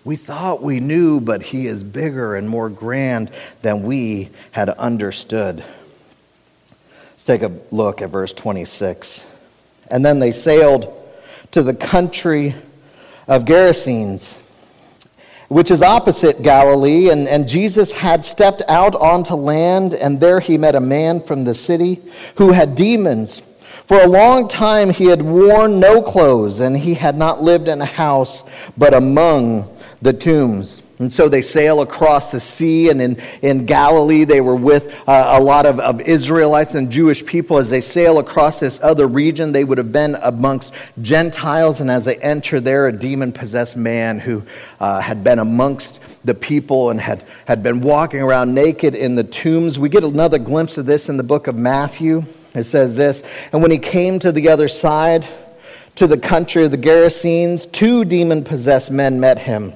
We 0.02 0.16
thought 0.16 0.62
we 0.62 0.80
knew, 0.80 1.20
but 1.20 1.42
he 1.42 1.66
is 1.66 1.84
bigger 1.84 2.34
and 2.34 2.48
more 2.48 2.70
grand 2.70 3.30
than 3.60 3.82
we 3.82 4.30
had 4.50 4.70
understood. 4.70 5.62
Let's 7.10 7.24
take 7.24 7.42
a 7.42 7.52
look 7.70 8.00
at 8.00 8.08
verse 8.08 8.32
26. 8.32 9.26
And 9.90 10.02
then 10.04 10.18
they 10.18 10.32
sailed 10.32 10.96
to 11.50 11.62
the 11.62 11.74
country 11.74 12.54
of 13.28 13.44
Gerasenes, 13.44 14.38
which 15.48 15.70
is 15.70 15.82
opposite 15.82 16.42
Galilee. 16.42 17.10
And, 17.10 17.28
and 17.28 17.46
Jesus 17.46 17.92
had 17.92 18.24
stepped 18.24 18.62
out 18.68 18.94
onto 18.94 19.34
land, 19.34 19.92
and 19.92 20.18
there 20.18 20.40
he 20.40 20.56
met 20.56 20.76
a 20.76 20.80
man 20.80 21.22
from 21.22 21.44
the 21.44 21.54
city 21.54 22.00
who 22.36 22.52
had 22.52 22.74
demons. 22.74 23.42
For 23.84 24.00
a 24.00 24.06
long 24.06 24.48
time 24.48 24.88
he 24.88 25.06
had 25.06 25.20
worn 25.20 25.78
no 25.78 26.00
clothes, 26.00 26.60
and 26.60 26.74
he 26.74 26.94
had 26.94 27.18
not 27.18 27.42
lived 27.42 27.68
in 27.68 27.82
a 27.82 27.86
house, 27.86 28.44
but 28.78 28.94
among 28.94 29.76
the 30.02 30.12
tombs. 30.12 30.82
And 31.00 31.10
so 31.10 31.30
they 31.30 31.40
sail 31.40 31.80
across 31.80 32.30
the 32.30 32.40
sea, 32.40 32.90
and 32.90 33.00
in, 33.00 33.22
in 33.40 33.64
Galilee, 33.64 34.24
they 34.24 34.42
were 34.42 34.54
with 34.54 34.92
uh, 35.08 35.38
a 35.38 35.40
lot 35.40 35.64
of, 35.64 35.80
of 35.80 36.02
Israelites 36.02 36.74
and 36.74 36.92
Jewish 36.92 37.24
people. 37.24 37.56
As 37.56 37.70
they 37.70 37.80
sail 37.80 38.18
across 38.18 38.60
this 38.60 38.78
other 38.82 39.06
region, 39.06 39.50
they 39.52 39.64
would 39.64 39.78
have 39.78 39.92
been 39.92 40.18
amongst 40.20 40.74
Gentiles, 41.00 41.80
and 41.80 41.90
as 41.90 42.04
they 42.04 42.16
enter 42.16 42.60
there, 42.60 42.86
a 42.86 42.92
demon 42.92 43.32
possessed 43.32 43.78
man 43.78 44.18
who 44.18 44.42
uh, 44.78 45.00
had 45.00 45.24
been 45.24 45.38
amongst 45.38 46.00
the 46.26 46.34
people 46.34 46.90
and 46.90 47.00
had, 47.00 47.24
had 47.46 47.62
been 47.62 47.80
walking 47.80 48.20
around 48.20 48.54
naked 48.54 48.94
in 48.94 49.14
the 49.14 49.24
tombs. 49.24 49.78
We 49.78 49.88
get 49.88 50.04
another 50.04 50.38
glimpse 50.38 50.76
of 50.76 50.84
this 50.84 51.08
in 51.08 51.16
the 51.16 51.22
book 51.22 51.46
of 51.46 51.56
Matthew. 51.56 52.24
It 52.54 52.64
says 52.64 52.94
this 52.94 53.22
And 53.52 53.62
when 53.62 53.70
he 53.70 53.78
came 53.78 54.18
to 54.18 54.32
the 54.32 54.50
other 54.50 54.68
side, 54.68 55.26
to 55.94 56.06
the 56.06 56.18
country 56.18 56.62
of 56.66 56.72
the 56.72 56.78
Gerasenes, 56.78 57.72
two 57.72 58.04
demon 58.04 58.44
possessed 58.44 58.90
men 58.90 59.18
met 59.18 59.38
him 59.38 59.72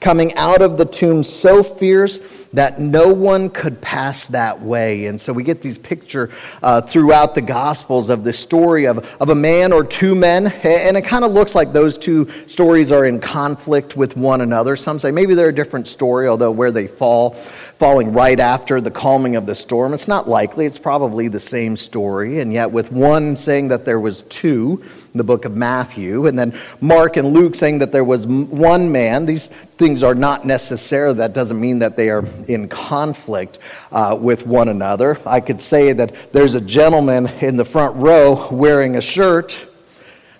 coming 0.00 0.34
out 0.34 0.62
of 0.62 0.78
the 0.78 0.84
tomb 0.84 1.22
so 1.22 1.62
fierce 1.62 2.18
that 2.52 2.80
no 2.80 3.12
one 3.12 3.50
could 3.50 3.80
pass 3.80 4.26
that 4.28 4.60
way. 4.60 5.06
And 5.06 5.20
so 5.20 5.32
we 5.32 5.42
get 5.42 5.60
these 5.62 5.78
picture 5.78 6.30
uh, 6.62 6.80
throughout 6.80 7.34
the 7.34 7.42
Gospels 7.42 8.08
of 8.10 8.24
the 8.24 8.32
story 8.32 8.86
of, 8.86 9.06
of 9.20 9.28
a 9.28 9.34
man 9.34 9.72
or 9.72 9.84
two 9.84 10.14
men. 10.14 10.46
And 10.46 10.96
it 10.96 11.02
kind 11.02 11.24
of 11.24 11.32
looks 11.32 11.54
like 11.54 11.72
those 11.72 11.98
two 11.98 12.30
stories 12.46 12.90
are 12.90 13.04
in 13.04 13.20
conflict 13.20 13.96
with 13.96 14.16
one 14.16 14.40
another. 14.40 14.76
Some 14.76 14.98
say 14.98 15.10
maybe 15.10 15.34
they're 15.34 15.50
a 15.50 15.54
different 15.54 15.86
story, 15.86 16.28
although 16.28 16.50
where 16.50 16.72
they 16.72 16.86
fall, 16.86 17.30
falling 17.78 18.12
right 18.12 18.40
after 18.40 18.80
the 18.80 18.90
calming 18.90 19.36
of 19.36 19.46
the 19.46 19.54
storm, 19.54 19.92
it's 19.92 20.08
not 20.08 20.28
likely. 20.28 20.66
It's 20.66 20.78
probably 20.78 21.28
the 21.28 21.40
same 21.40 21.76
story. 21.76 22.40
And 22.40 22.52
yet, 22.52 22.70
with 22.70 22.90
one 22.90 23.36
saying 23.36 23.68
that 23.68 23.84
there 23.84 24.00
was 24.00 24.22
two, 24.22 24.84
the 25.14 25.24
book 25.24 25.44
of 25.44 25.56
Matthew, 25.56 26.26
and 26.26 26.38
then 26.38 26.58
Mark 26.80 27.16
and 27.16 27.32
Luke 27.32 27.54
saying 27.54 27.78
that 27.80 27.92
there 27.92 28.04
was 28.04 28.26
one 28.26 28.92
man. 28.92 29.26
These 29.26 29.48
things 29.76 30.02
are 30.02 30.14
not 30.14 30.44
necessary. 30.44 31.12
That 31.14 31.32
doesn't 31.32 31.60
mean 31.60 31.80
that 31.80 31.96
they 31.96 32.10
are 32.10 32.22
in 32.46 32.68
conflict 32.68 33.58
uh, 33.92 34.16
with 34.20 34.46
one 34.46 34.68
another. 34.68 35.18
I 35.26 35.40
could 35.40 35.60
say 35.60 35.92
that 35.92 36.32
there's 36.32 36.54
a 36.54 36.60
gentleman 36.60 37.28
in 37.40 37.56
the 37.56 37.64
front 37.64 37.96
row 37.96 38.48
wearing 38.50 38.96
a 38.96 39.00
shirt. 39.00 39.66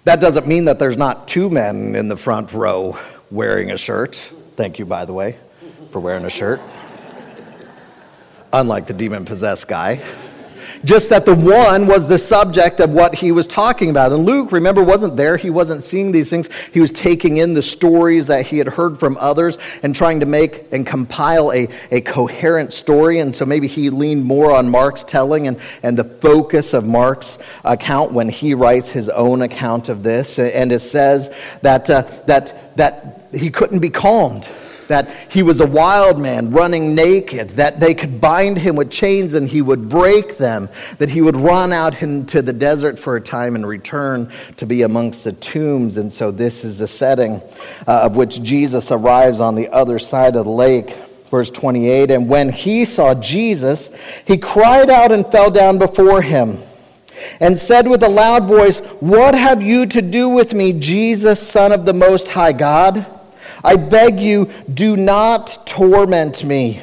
That 0.05 0.21
doesn't 0.21 0.47
mean 0.47 0.67
that 0.67 0.78
there's 0.78 0.97
not 0.97 1.28
two 1.28 1.50
men 1.50 1.95
in 1.95 2.09
the 2.09 2.17
front 2.17 2.52
row 2.52 2.99
wearing 3.31 3.71
a 3.71 3.76
shirt. 3.76 4.17
Thank 4.57 4.78
you, 4.78 4.87
by 4.87 5.05
the 5.05 5.12
way, 5.12 5.37
for 5.90 6.00
wearing 6.00 6.25
a 6.25 6.31
shirt. 6.31 6.61
Unlike 8.52 8.87
the 8.87 8.95
demon 8.95 9.25
possessed 9.25 9.69
guy 9.69 10.02
just 10.85 11.11
that 11.11 11.25
the 11.25 11.35
one 11.35 11.87
was 11.87 12.09
the 12.09 12.19
subject 12.19 12.81
of 12.81 12.91
what 12.91 13.15
he 13.15 13.33
was 13.33 13.47
talking 13.47 13.91
about. 13.91 14.13
And 14.13 14.25
Luke, 14.25 14.53
remember, 14.53 14.83
wasn't 14.83 15.17
there. 15.17 15.37
He 15.37 15.51
wasn't 15.51 15.83
seeing 15.83 16.13
these 16.13 16.31
things. 16.31 16.49
He 16.73 16.81
was 16.81 16.93
taking 16.93 17.39
in 17.39 17.55
the 17.55 17.63
stories 17.63 18.27
that 18.29 18.47
he 18.47 18.59
had 18.59 18.69
heard 18.69 18.99
from 18.99 19.17
others 19.21 19.59
and 19.83 19.95
trying 19.95 20.21
to 20.21 20.27
make 20.27 20.73
and 20.73 20.87
compile 20.87 21.53
a, 21.53 21.69
a 21.91 22.01
coherent 22.01 22.73
story. 22.73 23.19
And 23.19 23.35
so 23.35 23.45
maybe 23.45 23.67
he 23.67 23.91
leaned 23.91 24.25
more 24.25 24.55
on 24.55 24.69
Mark's 24.69 25.05
telling 25.05 25.49
and, 25.49 25.61
and 25.83 25.99
the 25.99 26.05
focus 26.05 26.75
of 26.75 26.87
Mark's 26.87 27.39
account 27.65 28.13
when 28.13 28.29
he 28.29 28.55
writes 28.55 28.89
his 28.89 29.09
own 29.09 29.43
account 29.43 29.89
of 29.89 30.03
this. 30.03 30.39
And 30.39 30.73
it 30.73 30.81
says 30.81 31.31
that, 31.63 31.91
uh, 31.91 32.03
that, 32.27 32.77
that 32.77 33.29
he 33.33 33.51
couldn't 33.51 33.81
be 33.81 33.91
calmed 33.91 34.49
that 34.88 35.09
he 35.30 35.42
was 35.42 35.61
a 35.61 35.66
wild 35.66 36.18
man 36.18 36.50
running 36.50 36.95
naked, 36.95 37.50
that 37.50 37.78
they 37.78 37.95
could 37.95 38.21
bind 38.21 38.59
him 38.59 38.76
with 38.76 38.90
chains 38.90 39.35
and 39.35 39.49
he 39.49 39.62
would 39.62 39.88
break 39.88 40.37
them, 40.37 40.68
that 40.99 41.11
he 41.11 41.21
would 41.21 41.37
run 41.37 41.73
out 41.73 42.02
into 42.02 42.42
the 42.42 42.52
desert 42.52 42.99
for 42.99 43.16
a 43.16 43.21
time 43.21 43.54
and 43.54 43.66
return 43.66 44.30
to 44.57 44.66
be 44.66 44.83
amongst 44.83 45.25
the 45.25 45.33
tombs. 45.33 45.97
And 45.97 46.12
so, 46.12 46.30
this 46.30 46.64
is 46.64 46.78
the 46.78 46.88
setting 46.88 47.40
uh, 47.87 48.02
of 48.02 48.16
which 48.16 48.42
Jesus 48.42 48.90
arrives 48.90 49.40
on 49.40 49.54
the 49.54 49.68
other 49.68 49.99
side 49.99 50.37
of 50.37 50.45
the 50.45 50.50
lake. 50.50 50.97
Verse 51.30 51.50
28 51.50 52.11
And 52.11 52.28
when 52.28 52.50
he 52.50 52.85
saw 52.85 53.14
Jesus, 53.14 53.90
he 54.25 54.38
cried 54.38 54.90
out 54.90 55.12
and 55.12 55.26
fell 55.30 55.50
down 55.50 55.78
before 55.78 56.23
him 56.23 56.62
and 57.40 57.59
said 57.59 57.87
with 57.87 58.02
a 58.02 58.09
loud 58.09 58.45
voice, 58.45 58.78
What 59.00 59.35
have 59.35 59.62
you 59.62 59.87
to 59.87 60.02
do 60.02 60.30
with 60.30 60.54
me, 60.54 60.73
Jesus, 60.73 61.47
Son 61.47 61.73
of 61.73 61.85
the 61.85 61.92
Most 61.92 62.28
High 62.28 62.52
God? 62.52 63.18
I 63.65 63.77
beg 63.77 64.21
you, 64.21 64.50
do 64.73 64.97
not 64.97 65.67
torment 65.67 66.45
me. 66.45 66.83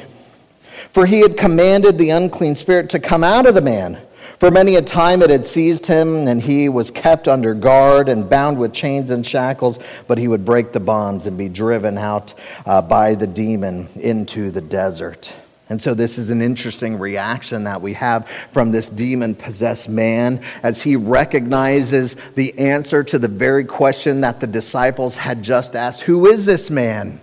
For 0.92 1.06
he 1.06 1.20
had 1.20 1.36
commanded 1.36 1.98
the 1.98 2.10
unclean 2.10 2.56
spirit 2.56 2.90
to 2.90 2.98
come 2.98 3.22
out 3.22 3.46
of 3.46 3.54
the 3.54 3.60
man. 3.60 3.98
For 4.38 4.50
many 4.50 4.76
a 4.76 4.82
time 4.82 5.22
it 5.22 5.30
had 5.30 5.46
seized 5.46 5.86
him, 5.86 6.28
and 6.28 6.42
he 6.42 6.68
was 6.68 6.90
kept 6.90 7.26
under 7.26 7.54
guard 7.54 8.10
and 8.10 8.28
bound 8.28 8.58
with 8.58 8.74
chains 8.74 9.10
and 9.10 9.26
shackles, 9.26 9.78
but 10.06 10.18
he 10.18 10.28
would 10.28 10.44
break 10.44 10.72
the 10.72 10.80
bonds 10.80 11.26
and 11.26 11.38
be 11.38 11.48
driven 11.48 11.96
out 11.96 12.34
uh, 12.66 12.82
by 12.82 13.14
the 13.14 13.26
demon 13.26 13.88
into 13.96 14.50
the 14.50 14.60
desert. 14.60 15.32
And 15.68 15.82
so, 15.82 15.94
this 15.94 16.16
is 16.16 16.30
an 16.30 16.42
interesting 16.42 16.98
reaction 16.98 17.64
that 17.64 17.82
we 17.82 17.94
have 17.94 18.28
from 18.52 18.70
this 18.70 18.88
demon 18.88 19.34
possessed 19.34 19.88
man 19.88 20.40
as 20.62 20.80
he 20.80 20.94
recognizes 20.94 22.14
the 22.36 22.56
answer 22.58 23.02
to 23.02 23.18
the 23.18 23.28
very 23.28 23.64
question 23.64 24.20
that 24.20 24.38
the 24.38 24.46
disciples 24.46 25.16
had 25.16 25.42
just 25.42 25.74
asked 25.74 26.02
Who 26.02 26.26
is 26.26 26.46
this 26.46 26.70
man? 26.70 27.20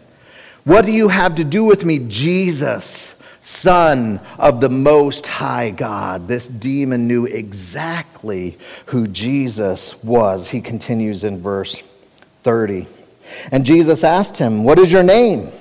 What 0.65 0.85
do 0.85 0.91
you 0.91 1.07
have 1.07 1.35
to 1.35 1.43
do 1.43 1.63
with 1.63 1.85
me, 1.85 1.99
Jesus, 1.99 3.15
Son 3.43 4.21
of 4.39 4.61
the 4.61 4.69
Most 4.69 5.27
High 5.27 5.69
God. 5.69 6.29
This 6.29 6.47
demon 6.47 7.07
knew 7.09 7.25
exactly 7.25 8.57
who 8.85 9.05
Jesus 9.05 10.01
was. 10.01 10.49
He 10.49 10.61
continues 10.61 11.25
in 11.25 11.41
verse 11.41 11.75
30. 12.43 12.87
And 13.51 13.65
Jesus 13.65 14.05
asked 14.05 14.37
him, 14.37 14.63
What 14.63 14.79
is 14.79 14.91
your 14.91 15.03
name? 15.03 15.51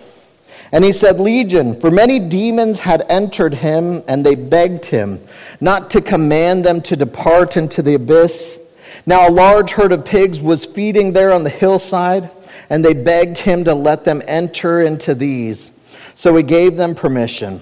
And 0.73 0.83
he 0.83 0.93
said, 0.93 1.21
Legion, 1.21 1.79
for 1.79 1.91
many 1.91 2.19
demons 2.19 2.81
had 2.81 3.05
entered 3.11 3.53
him, 3.53 4.03
and 4.09 4.25
they 4.25 4.35
begged 4.35 4.87
him 4.87 5.21
not 5.61 5.91
to 5.91 6.01
command 6.01 6.65
them 6.65 6.81
to 6.83 6.97
depart 6.97 7.59
into 7.59 7.83
the 7.83 7.95
abyss. 7.95 8.59
Now 9.05 9.29
a 9.29 9.31
large 9.31 9.73
herd 9.73 9.93
of 9.93 10.07
pigs 10.07 10.41
was 10.41 10.65
feeding 10.65 11.13
there 11.13 11.31
on 11.31 11.45
the 11.45 11.51
hillside, 11.51 12.31
and 12.71 12.83
they 12.83 12.95
begged 12.95 13.37
him 13.37 13.65
to 13.65 13.75
let 13.75 14.07
them 14.07 14.23
enter 14.27 14.81
into 14.81 15.15
these. 15.15 15.71
So 16.15 16.35
he 16.37 16.43
gave 16.43 16.79
them 16.79 16.95
permission. 16.95 17.61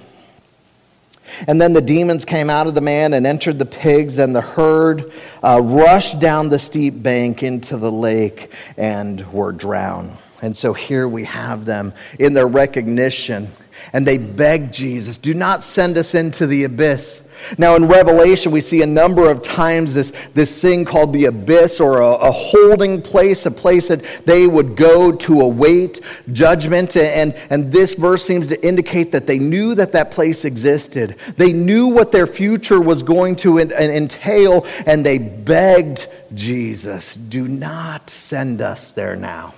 And 1.46 1.60
then 1.60 1.72
the 1.72 1.80
demons 1.80 2.24
came 2.24 2.48
out 2.48 2.66
of 2.66 2.74
the 2.74 2.80
man 2.80 3.14
and 3.14 3.26
entered 3.26 3.58
the 3.58 3.66
pigs, 3.66 4.18
and 4.18 4.34
the 4.34 4.40
herd 4.40 5.12
uh, 5.42 5.60
rushed 5.60 6.20
down 6.20 6.48
the 6.48 6.58
steep 6.58 7.02
bank 7.02 7.42
into 7.42 7.76
the 7.76 7.90
lake 7.90 8.52
and 8.76 9.32
were 9.32 9.52
drowned. 9.52 10.16
And 10.42 10.56
so 10.56 10.72
here 10.72 11.06
we 11.06 11.24
have 11.24 11.64
them 11.64 11.92
in 12.18 12.34
their 12.34 12.48
recognition. 12.48 13.50
And 13.92 14.06
they 14.06 14.18
beg 14.18 14.72
Jesus, 14.72 15.16
do 15.16 15.34
not 15.34 15.62
send 15.62 15.96
us 15.96 16.14
into 16.14 16.46
the 16.46 16.64
abyss. 16.64 17.22
Now, 17.58 17.74
in 17.74 17.86
Revelation, 17.88 18.52
we 18.52 18.60
see 18.60 18.82
a 18.82 18.86
number 18.86 19.30
of 19.30 19.42
times 19.42 19.94
this, 19.94 20.12
this 20.34 20.60
thing 20.60 20.84
called 20.84 21.12
the 21.12 21.26
abyss 21.26 21.80
or 21.80 22.00
a, 22.00 22.14
a, 22.14 22.30
holding 22.30 23.02
place, 23.02 23.46
a 23.46 23.50
place 23.50 23.88
that 23.88 24.04
they 24.26 24.46
would 24.46 24.76
go 24.76 25.12
to 25.12 25.40
await 25.40 26.00
judgment. 26.32 26.96
And, 26.96 27.34
and 27.48 27.72
this 27.72 27.94
verse 27.94 28.24
seems 28.24 28.48
to 28.48 28.66
indicate 28.66 29.12
that 29.12 29.26
they 29.26 29.38
knew 29.38 29.74
that 29.76 29.92
that 29.92 30.10
place 30.10 30.44
existed. 30.44 31.16
They 31.36 31.52
knew 31.52 31.88
what 31.88 32.12
their 32.12 32.26
future 32.26 32.80
was 32.80 33.02
going 33.02 33.36
to 33.36 33.58
entail, 33.58 34.66
and 34.86 35.04
they 35.04 35.18
begged 35.18 36.08
Jesus, 36.34 37.16
do 37.16 37.48
not 37.48 38.10
send 38.10 38.60
us 38.62 38.92
there 38.92 39.16
now. 39.16 39.54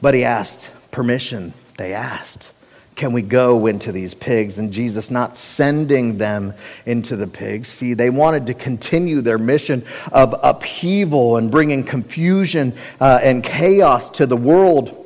But 0.00 0.14
he 0.14 0.24
asked 0.24 0.70
permission. 0.90 1.52
They 1.76 1.94
asked, 1.94 2.50
Can 2.94 3.12
we 3.12 3.22
go 3.22 3.66
into 3.66 3.92
these 3.92 4.14
pigs? 4.14 4.58
And 4.58 4.72
Jesus 4.72 5.10
not 5.10 5.36
sending 5.36 6.18
them 6.18 6.54
into 6.86 7.16
the 7.16 7.26
pigs. 7.26 7.68
See, 7.68 7.94
they 7.94 8.10
wanted 8.10 8.46
to 8.46 8.54
continue 8.54 9.20
their 9.20 9.38
mission 9.38 9.84
of 10.12 10.34
upheaval 10.42 11.36
and 11.36 11.50
bringing 11.50 11.84
confusion 11.84 12.76
uh, 13.00 13.18
and 13.22 13.42
chaos 13.42 14.10
to 14.10 14.26
the 14.26 14.36
world. 14.36 14.96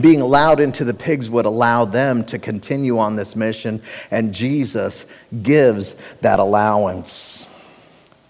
Being 0.00 0.22
allowed 0.22 0.60
into 0.60 0.84
the 0.84 0.94
pigs 0.94 1.28
would 1.28 1.44
allow 1.44 1.84
them 1.84 2.24
to 2.24 2.38
continue 2.38 2.98
on 2.98 3.14
this 3.14 3.36
mission, 3.36 3.82
and 4.10 4.32
Jesus 4.32 5.04
gives 5.42 5.94
that 6.22 6.38
allowance. 6.38 7.46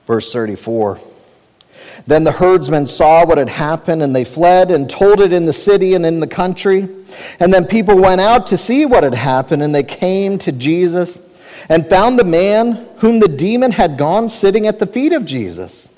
Verse 0.08 0.32
34. 0.32 1.00
Then 2.06 2.24
the 2.24 2.32
herdsmen 2.32 2.86
saw 2.86 3.24
what 3.24 3.38
had 3.38 3.48
happened, 3.48 4.02
and 4.02 4.14
they 4.14 4.24
fled 4.24 4.70
and 4.70 4.88
told 4.88 5.20
it 5.20 5.32
in 5.32 5.46
the 5.46 5.52
city 5.52 5.94
and 5.94 6.04
in 6.04 6.20
the 6.20 6.26
country. 6.26 6.88
And 7.38 7.52
then 7.52 7.64
people 7.66 7.96
went 7.96 8.20
out 8.20 8.48
to 8.48 8.58
see 8.58 8.86
what 8.86 9.04
had 9.04 9.14
happened, 9.14 9.62
and 9.62 9.74
they 9.74 9.82
came 9.82 10.38
to 10.40 10.52
Jesus 10.52 11.18
and 11.68 11.88
found 11.88 12.18
the 12.18 12.24
man 12.24 12.86
whom 12.98 13.20
the 13.20 13.28
demon 13.28 13.72
had 13.72 13.98
gone 13.98 14.28
sitting 14.28 14.66
at 14.66 14.78
the 14.78 14.86
feet 14.86 15.12
of 15.12 15.24
Jesus, 15.24 15.88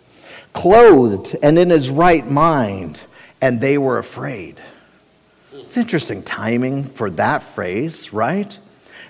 clothed 0.52 1.36
and 1.42 1.58
in 1.58 1.70
his 1.70 1.90
right 1.90 2.28
mind, 2.28 3.00
and 3.40 3.60
they 3.60 3.78
were 3.78 3.98
afraid. 3.98 4.60
It's 5.52 5.76
interesting 5.76 6.22
timing 6.22 6.84
for 6.84 7.10
that 7.10 7.42
phrase, 7.42 8.12
right? 8.12 8.58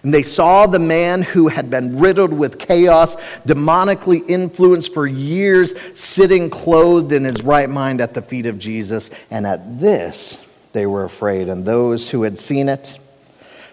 And 0.04 0.12
they 0.12 0.22
saw 0.22 0.66
the 0.66 0.78
man 0.78 1.22
who 1.22 1.48
had 1.48 1.70
been 1.70 1.98
riddled 1.98 2.32
with 2.32 2.58
chaos, 2.58 3.16
demonically 3.46 4.22
influenced 4.28 4.92
for 4.92 5.06
years, 5.06 5.72
sitting 5.94 6.50
clothed 6.50 7.10
in 7.10 7.24
his 7.24 7.42
right 7.42 7.68
mind 7.68 8.02
at 8.02 8.12
the 8.12 8.22
feet 8.22 8.44
of 8.44 8.58
Jesus. 8.58 9.10
And 9.30 9.46
at 9.46 9.80
this, 9.80 10.38
they 10.72 10.84
were 10.84 11.04
afraid. 11.04 11.48
And 11.48 11.64
those 11.64 12.10
who 12.10 12.22
had 12.22 12.38
seen 12.38 12.68
it 12.68 12.98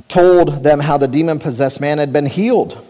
told 0.07 0.63
them 0.63 0.79
how 0.79 0.97
the 0.97 1.07
demon 1.07 1.37
possessed 1.37 1.81
man 1.81 1.97
had 1.97 2.13
been 2.13 2.25
healed. 2.25 2.87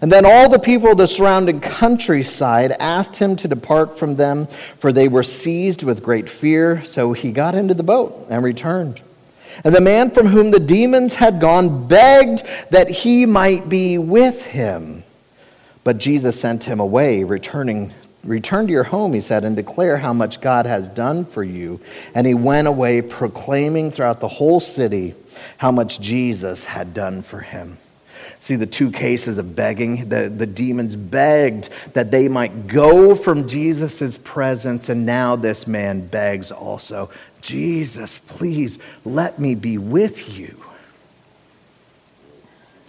And 0.00 0.10
then 0.10 0.24
all 0.24 0.48
the 0.48 0.58
people 0.58 0.92
of 0.92 0.98
the 0.98 1.06
surrounding 1.06 1.60
countryside 1.60 2.72
asked 2.72 3.16
him 3.16 3.36
to 3.36 3.48
depart 3.48 3.98
from 3.98 4.16
them, 4.16 4.48
for 4.78 4.92
they 4.92 5.08
were 5.08 5.22
seized 5.22 5.82
with 5.82 6.02
great 6.02 6.28
fear. 6.28 6.84
So 6.84 7.12
he 7.12 7.32
got 7.32 7.54
into 7.54 7.74
the 7.74 7.82
boat 7.82 8.26
and 8.30 8.42
returned. 8.42 9.00
And 9.64 9.74
the 9.74 9.80
man 9.80 10.10
from 10.10 10.26
whom 10.26 10.50
the 10.50 10.60
demons 10.60 11.14
had 11.14 11.40
gone 11.40 11.86
begged 11.86 12.42
that 12.70 12.88
he 12.88 13.26
might 13.26 13.68
be 13.68 13.98
with 13.98 14.44
him. 14.44 15.02
But 15.84 15.98
Jesus 15.98 16.38
sent 16.38 16.64
him 16.64 16.80
away, 16.80 17.24
returning 17.24 17.92
Return 18.24 18.66
to 18.66 18.72
your 18.72 18.84
home, 18.84 19.14
he 19.14 19.20
said, 19.20 19.44
and 19.44 19.54
declare 19.54 19.96
how 19.96 20.12
much 20.12 20.40
God 20.40 20.66
has 20.66 20.88
done 20.88 21.24
for 21.24 21.42
you. 21.42 21.80
And 22.14 22.26
he 22.26 22.34
went 22.34 22.68
away 22.68 23.00
proclaiming 23.00 23.90
throughout 23.90 24.20
the 24.20 24.28
whole 24.28 24.60
city 24.60 25.14
how 25.56 25.70
much 25.70 26.00
Jesus 26.00 26.64
had 26.64 26.92
done 26.94 27.22
for 27.22 27.40
him. 27.40 27.78
See 28.38 28.56
the 28.56 28.66
two 28.66 28.90
cases 28.90 29.38
of 29.38 29.54
begging. 29.54 30.08
The, 30.08 30.28
the 30.28 30.46
demons 30.46 30.96
begged 30.96 31.68
that 31.94 32.10
they 32.10 32.28
might 32.28 32.66
go 32.66 33.14
from 33.14 33.48
Jesus' 33.48 34.18
presence, 34.18 34.88
and 34.88 35.06
now 35.06 35.36
this 35.36 35.66
man 35.66 36.06
begs 36.06 36.50
also 36.50 37.10
Jesus, 37.40 38.18
please 38.18 38.78
let 39.04 39.38
me 39.38 39.54
be 39.54 39.78
with 39.78 40.36
you. 40.36 40.64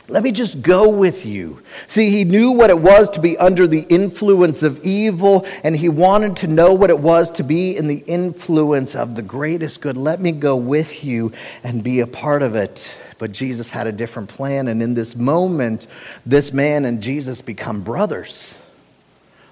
Let 0.08 0.23
me 0.23 0.32
just 0.32 0.63
go 0.63 0.89
with 0.89 1.23
you. 1.23 1.62
See, 1.88 2.10
he 2.10 2.23
knew 2.23 2.52
what 2.52 2.71
it 2.71 2.80
was 2.80 3.12
to 3.12 3.21
be 3.21 3.38
under 3.38 3.67
the 3.67 3.82
influence 3.82 4.63
of 4.63 4.84
evil, 4.84 5.45
and 5.63 5.78
he 5.78 5.88
wanted 5.88 6.38
to 6.38 6.47
know 6.47 6.73
what 6.73 6.89
it 6.89 6.99
was 6.99 7.30
to 7.32 7.43
be 7.43 7.78
in 7.78 7.86
the 7.86 8.04
influence 8.08 8.95
of 8.95 9.15
the 9.15 9.21
greatest 9.21 9.82
good. 9.82 9.97
Let 9.97 10.19
me 10.19 10.32
go 10.32 10.56
with 10.56 11.04
you 11.04 11.32
and 11.63 11.84
be 11.84 11.99
a 11.99 12.08
part 12.08 12.41
of 12.41 12.56
it. 12.56 12.95
But 13.19 13.32
Jesus 13.32 13.69
had 13.69 13.86
a 13.86 13.91
different 13.91 14.29
plan, 14.29 14.67
and 14.67 14.82
in 14.82 14.95
this 14.95 15.15
moment, 15.15 15.86
this 16.25 16.51
man 16.51 16.86
and 16.86 17.03
Jesus 17.03 17.43
become 17.43 17.82
brothers 17.82 18.58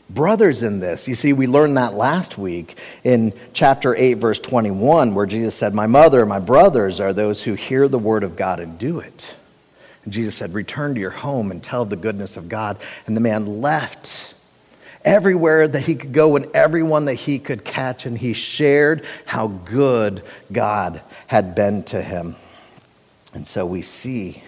brothers 0.09 0.63
in 0.63 0.79
this. 0.79 1.07
You 1.07 1.15
see, 1.15 1.33
we 1.33 1.47
learned 1.47 1.77
that 1.77 1.93
last 1.93 2.37
week 2.37 2.77
in 3.03 3.33
chapter 3.53 3.95
8, 3.95 4.15
verse 4.15 4.39
21, 4.39 5.13
where 5.13 5.25
Jesus 5.25 5.55
said, 5.55 5.73
My 5.73 5.87
mother 5.87 6.21
and 6.21 6.29
my 6.29 6.39
brothers 6.39 6.99
are 6.99 7.13
those 7.13 7.43
who 7.43 7.53
hear 7.53 7.87
the 7.87 7.99
word 7.99 8.23
of 8.23 8.35
God 8.35 8.59
and 8.59 8.77
do 8.77 8.99
it. 8.99 9.35
And 10.03 10.13
Jesus 10.13 10.35
said, 10.35 10.53
Return 10.53 10.93
to 10.95 10.99
your 10.99 11.11
home 11.11 11.51
and 11.51 11.61
tell 11.61 11.85
the 11.85 11.95
goodness 11.95 12.37
of 12.37 12.47
God. 12.47 12.77
And 13.05 13.15
the 13.15 13.21
man 13.21 13.61
left 13.61 14.33
everywhere 15.03 15.67
that 15.67 15.81
he 15.81 15.95
could 15.95 16.13
go 16.13 16.35
and 16.35 16.47
everyone 16.53 17.05
that 17.05 17.15
he 17.15 17.39
could 17.39 17.63
catch, 17.63 18.05
and 18.05 18.17
he 18.17 18.33
shared 18.33 19.05
how 19.25 19.47
good 19.47 20.23
God 20.51 21.01
had 21.27 21.55
been 21.55 21.83
to 21.83 22.01
him. 22.01 22.35
And 23.33 23.47
so 23.47 23.65
we 23.65 23.81
see 23.81 24.43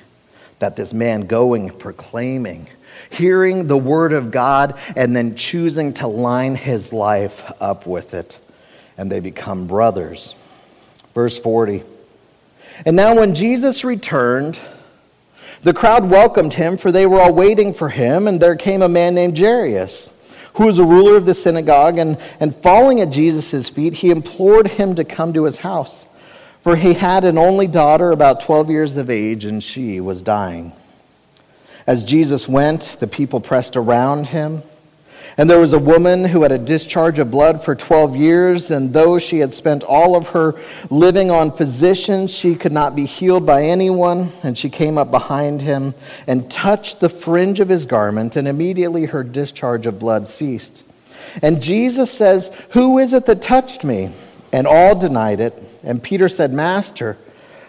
that 0.59 0.75
this 0.75 0.93
man 0.93 1.27
going 1.27 1.69
proclaiming 1.69 2.69
hearing 3.09 3.67
the 3.67 3.77
word 3.77 4.13
of 4.13 4.31
God 4.31 4.77
and 4.95 5.15
then 5.15 5.35
choosing 5.35 5.93
to 5.93 6.07
line 6.07 6.55
his 6.55 6.91
life 6.91 7.51
up 7.61 7.85
with 7.85 8.13
it. 8.13 8.37
And 8.97 9.11
they 9.11 9.19
become 9.19 9.67
brothers. 9.67 10.35
Verse 11.13 11.37
40. 11.37 11.83
And 12.85 12.95
now, 12.95 13.15
when 13.15 13.35
Jesus 13.35 13.83
returned, 13.83 14.59
the 15.63 15.73
crowd 15.73 16.09
welcomed 16.09 16.53
him, 16.53 16.77
for 16.77 16.91
they 16.91 17.05
were 17.05 17.19
all 17.19 17.33
waiting 17.33 17.73
for 17.73 17.89
him. 17.89 18.27
And 18.27 18.41
there 18.41 18.55
came 18.55 18.81
a 18.81 18.89
man 18.89 19.15
named 19.15 19.37
Jairus, 19.37 20.09
who 20.53 20.65
was 20.65 20.79
a 20.79 20.83
ruler 20.83 21.15
of 21.15 21.25
the 21.25 21.33
synagogue. 21.33 21.97
And, 21.97 22.17
and 22.39 22.55
falling 22.55 23.01
at 23.01 23.09
Jesus' 23.09 23.69
feet, 23.69 23.95
he 23.95 24.11
implored 24.11 24.67
him 24.67 24.95
to 24.95 25.03
come 25.03 25.33
to 25.33 25.45
his 25.45 25.57
house. 25.57 26.05
For 26.69 26.75
he 26.75 26.93
had 26.93 27.25
an 27.25 27.39
only 27.39 27.65
daughter, 27.65 28.11
about 28.11 28.41
12 28.41 28.69
years 28.69 28.95
of 28.97 29.09
age, 29.09 29.43
and 29.43 29.63
she 29.63 29.99
was 29.99 30.21
dying. 30.21 30.71
As 31.87 32.03
Jesus 32.03 32.47
went, 32.47 32.97
the 32.99 33.07
people 33.07 33.39
pressed 33.39 33.75
around 33.75 34.27
him. 34.27 34.61
And 35.35 35.49
there 35.49 35.57
was 35.57 35.73
a 35.73 35.79
woman 35.79 36.25
who 36.25 36.43
had 36.43 36.51
a 36.51 36.59
discharge 36.59 37.17
of 37.17 37.31
blood 37.31 37.63
for 37.63 37.73
12 37.73 38.15
years, 38.15 38.69
and 38.69 38.93
though 38.93 39.17
she 39.17 39.39
had 39.39 39.51
spent 39.51 39.83
all 39.83 40.15
of 40.15 40.27
her 40.27 40.61
living 40.91 41.31
on 41.31 41.51
physicians, 41.51 42.31
she 42.31 42.53
could 42.53 42.71
not 42.71 42.95
be 42.95 43.07
healed 43.07 43.47
by 43.47 43.63
anyone. 43.63 44.31
And 44.43 44.55
she 44.55 44.69
came 44.69 44.99
up 44.99 45.09
behind 45.09 45.63
him 45.63 45.95
and 46.27 46.51
touched 46.51 46.99
the 46.99 47.09
fringe 47.09 47.59
of 47.59 47.69
his 47.69 47.87
garment, 47.87 48.35
and 48.35 48.47
immediately 48.47 49.05
her 49.05 49.23
discharge 49.23 49.87
of 49.87 49.97
blood 49.97 50.27
ceased. 50.27 50.83
And 51.41 51.63
Jesus 51.63 52.11
says, 52.11 52.51
Who 52.73 52.99
is 52.99 53.11
it 53.11 53.25
that 53.25 53.41
touched 53.41 53.83
me? 53.83 54.13
And 54.53 54.67
all 54.67 54.95
denied 54.95 55.39
it. 55.39 55.63
And 55.83 56.01
Peter 56.01 56.29
said, 56.29 56.53
Master, 56.53 57.17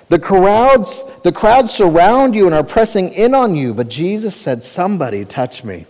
the 0.08 0.18
crowds, 0.18 1.04
the 1.22 1.32
crowds 1.32 1.72
surround 1.72 2.34
you 2.34 2.46
and 2.46 2.54
are 2.54 2.64
pressing 2.64 3.12
in 3.12 3.34
on 3.34 3.54
you, 3.54 3.74
but 3.74 3.88
Jesus 3.88 4.34
said, 4.34 4.62
Somebody 4.62 5.24
touch 5.24 5.62
me. 5.62 5.86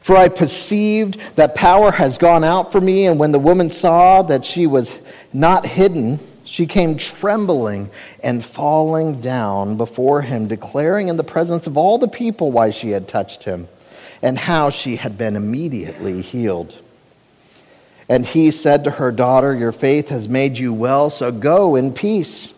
For 0.00 0.16
I 0.16 0.28
perceived 0.28 1.18
that 1.36 1.54
power 1.54 1.90
has 1.90 2.18
gone 2.18 2.44
out 2.44 2.72
from 2.72 2.84
me, 2.84 3.06
and 3.06 3.18
when 3.18 3.32
the 3.32 3.38
woman 3.38 3.70
saw 3.70 4.20
that 4.22 4.44
she 4.44 4.66
was 4.66 4.94
not 5.32 5.64
hidden, 5.64 6.20
she 6.44 6.66
came 6.66 6.98
trembling 6.98 7.90
and 8.22 8.44
falling 8.44 9.22
down 9.22 9.78
before 9.78 10.20
him, 10.20 10.46
declaring 10.46 11.08
in 11.08 11.16
the 11.16 11.24
presence 11.24 11.66
of 11.66 11.78
all 11.78 11.96
the 11.96 12.06
people 12.06 12.52
why 12.52 12.68
she 12.68 12.90
had 12.90 13.08
touched 13.08 13.44
him 13.44 13.66
and 14.20 14.38
how 14.38 14.68
she 14.68 14.96
had 14.96 15.16
been 15.16 15.36
immediately 15.36 16.20
healed. 16.20 16.78
And 18.08 18.26
he 18.26 18.50
said 18.50 18.84
to 18.84 18.90
her, 18.90 19.10
Daughter, 19.10 19.54
your 19.54 19.72
faith 19.72 20.08
has 20.10 20.28
made 20.28 20.58
you 20.58 20.72
well, 20.72 21.10
so 21.10 21.32
go 21.32 21.76
in 21.76 21.92
peace. 21.92 22.52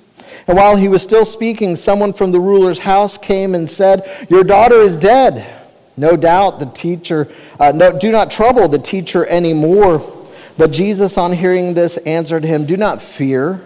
And 0.46 0.56
while 0.56 0.76
he 0.76 0.88
was 0.88 1.02
still 1.02 1.24
speaking, 1.24 1.76
someone 1.76 2.12
from 2.12 2.32
the 2.32 2.40
ruler's 2.40 2.78
house 2.78 3.18
came 3.18 3.54
and 3.54 3.70
said, 3.70 4.26
Your 4.28 4.44
daughter 4.44 4.80
is 4.80 4.96
dead. 4.96 5.52
No 5.96 6.16
doubt 6.16 6.60
the 6.60 6.66
teacher, 6.66 7.32
uh, 7.58 7.72
no, 7.72 7.98
do 7.98 8.10
not 8.10 8.30
trouble 8.30 8.68
the 8.68 8.78
teacher 8.78 9.24
anymore. 9.26 10.12
But 10.58 10.70
Jesus, 10.70 11.16
on 11.16 11.32
hearing 11.32 11.74
this, 11.74 11.96
answered 11.98 12.44
him, 12.44 12.66
Do 12.66 12.76
not 12.76 13.00
fear, 13.00 13.62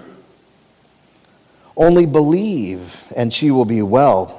only 1.77 2.07
believe, 2.07 3.05
and 3.17 3.33
she 3.33 3.51
will 3.51 3.65
be 3.65 3.83
well. 3.83 4.37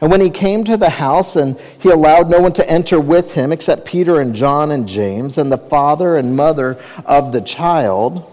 And 0.00 0.10
when 0.10 0.20
he 0.20 0.30
came 0.30 0.64
to 0.64 0.76
the 0.76 0.90
house, 0.90 1.36
and 1.36 1.58
he 1.78 1.90
allowed 1.90 2.28
no 2.28 2.40
one 2.40 2.52
to 2.54 2.68
enter 2.68 3.00
with 3.00 3.32
him 3.32 3.52
except 3.52 3.84
Peter 3.84 4.20
and 4.20 4.34
John 4.34 4.70
and 4.70 4.88
James, 4.88 5.38
and 5.38 5.50
the 5.50 5.58
father 5.58 6.16
and 6.16 6.36
mother 6.36 6.82
of 7.06 7.32
the 7.32 7.40
child, 7.40 8.30